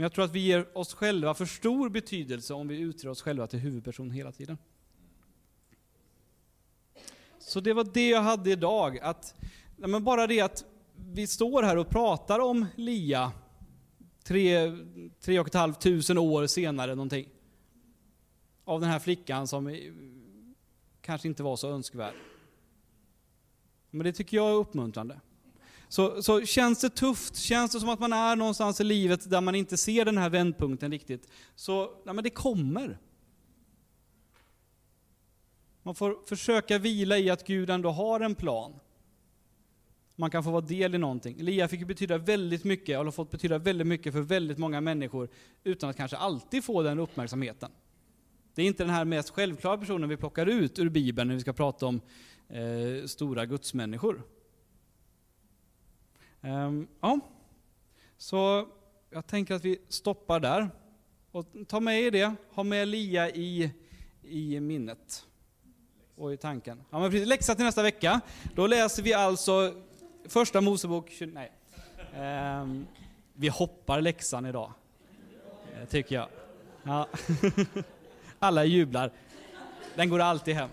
Men 0.00 0.02
jag 0.02 0.12
tror 0.12 0.24
att 0.24 0.34
vi 0.34 0.40
ger 0.40 0.78
oss 0.78 0.94
själva 0.94 1.34
för 1.34 1.46
stor 1.46 1.88
betydelse 1.88 2.54
om 2.54 2.68
vi 2.68 2.78
utger 2.78 3.08
oss 3.08 3.22
själva 3.22 3.46
till 3.46 3.58
huvudperson 3.58 4.10
hela 4.10 4.32
tiden. 4.32 4.58
Så 7.38 7.60
det 7.60 7.72
var 7.72 7.84
det 7.94 8.08
jag 8.08 8.22
hade 8.22 8.50
idag. 8.50 8.98
Att, 8.98 9.34
men 9.76 10.04
bara 10.04 10.26
det 10.26 10.40
att 10.40 10.64
vi 10.96 11.26
står 11.26 11.62
här 11.62 11.76
och 11.76 11.88
pratar 11.88 12.38
om 12.38 12.66
Lia 12.76 13.32
tre, 14.24 14.76
tre 15.20 15.40
och 15.40 15.46
ett 15.46 15.54
halvt 15.54 15.80
tusen 15.80 16.18
år 16.18 16.46
senare 16.46 16.94
någonting. 16.94 17.28
Av 18.64 18.80
den 18.80 18.90
här 18.90 18.98
flickan 18.98 19.48
som 19.48 19.80
kanske 21.00 21.28
inte 21.28 21.42
var 21.42 21.56
så 21.56 21.68
önskvärd. 21.70 22.14
Men 23.90 24.04
det 24.04 24.12
tycker 24.12 24.36
jag 24.36 24.50
är 24.50 24.54
uppmuntrande. 24.54 25.20
Så, 25.90 26.22
så 26.22 26.46
känns 26.46 26.80
det 26.80 26.90
tufft, 26.90 27.36
känns 27.36 27.72
det 27.72 27.80
som 27.80 27.88
att 27.88 28.00
man 28.00 28.12
är 28.12 28.36
någonstans 28.36 28.80
i 28.80 28.84
livet 28.84 29.30
där 29.30 29.40
man 29.40 29.54
inte 29.54 29.76
ser 29.76 30.04
den 30.04 30.18
här 30.18 30.30
vändpunkten 30.30 30.90
riktigt, 30.90 31.28
så 31.54 31.90
nej, 32.04 32.14
men 32.14 32.24
det 32.24 32.30
kommer. 32.30 32.98
Man 35.82 35.94
får 35.94 36.26
försöka 36.26 36.78
vila 36.78 37.18
i 37.18 37.30
att 37.30 37.46
Gud 37.46 37.70
ändå 37.70 37.90
har 37.90 38.20
en 38.20 38.34
plan. 38.34 38.74
Man 40.16 40.30
kan 40.30 40.44
få 40.44 40.50
vara 40.50 40.60
del 40.60 40.94
i 40.94 40.98
någonting. 40.98 41.40
Elia 41.40 41.68
fick 41.68 41.86
betyda 41.86 42.18
väldigt 42.18 42.64
mycket, 42.64 42.98
och 42.98 43.04
har 43.04 43.12
fått 43.12 43.30
betyda 43.30 43.58
väldigt 43.58 43.86
mycket 43.86 44.12
för 44.12 44.20
väldigt 44.20 44.58
många 44.58 44.80
människor, 44.80 45.28
utan 45.64 45.90
att 45.90 45.96
kanske 45.96 46.16
alltid 46.16 46.64
få 46.64 46.82
den 46.82 46.98
uppmärksamheten. 46.98 47.70
Det 48.54 48.62
är 48.62 48.66
inte 48.66 48.84
den 48.84 48.94
här 48.94 49.04
mest 49.04 49.30
självklara 49.30 49.78
personen 49.78 50.08
vi 50.08 50.16
plockar 50.16 50.46
ut 50.46 50.78
ur 50.78 50.88
Bibeln 50.88 51.28
när 51.28 51.34
vi 51.34 51.40
ska 51.40 51.52
prata 51.52 51.86
om 51.86 52.00
eh, 52.48 53.06
stora 53.06 53.46
gudsmänniskor. 53.46 54.22
Ehm, 56.42 56.88
ja, 57.00 57.20
så 58.16 58.68
jag 59.10 59.26
tänker 59.26 59.54
att 59.54 59.64
vi 59.64 59.78
stoppar 59.88 60.40
där. 60.40 60.70
Och 61.32 61.46
ta 61.68 61.80
med 61.80 62.00
er 62.00 62.10
det, 62.10 62.34
ha 62.50 62.62
med 62.62 62.88
Lia 62.88 63.30
i, 63.30 63.70
i 64.22 64.60
minnet 64.60 65.26
och 66.16 66.32
i 66.32 66.36
tanken. 66.36 66.82
Ja, 66.90 66.98
men 66.98 67.10
precis, 67.10 67.28
läxa 67.28 67.54
till 67.54 67.64
nästa 67.64 67.82
vecka. 67.82 68.20
Då 68.54 68.66
läser 68.66 69.02
vi 69.02 69.14
alltså 69.14 69.74
första 70.28 70.60
Mosebok, 70.60 71.12
nej. 71.20 71.52
Um, 72.62 72.86
vi 73.34 73.48
hoppar 73.48 74.00
läxan 74.00 74.46
idag, 74.46 74.72
eh, 75.74 75.88
tycker 75.88 76.14
jag. 76.14 76.28
Ja. 76.82 77.08
Alla 78.38 78.64
jublar. 78.64 79.12
Den 79.94 80.08
går 80.08 80.18
alltid 80.18 80.54
hem. 80.54 80.70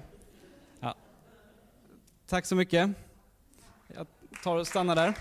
Ja. 0.80 0.96
Tack 2.28 2.46
så 2.46 2.56
mycket. 2.56 2.90
Jag 3.88 4.08
tar 4.44 4.56
och 4.56 4.68
stannar 4.68 4.96
där. 4.96 5.14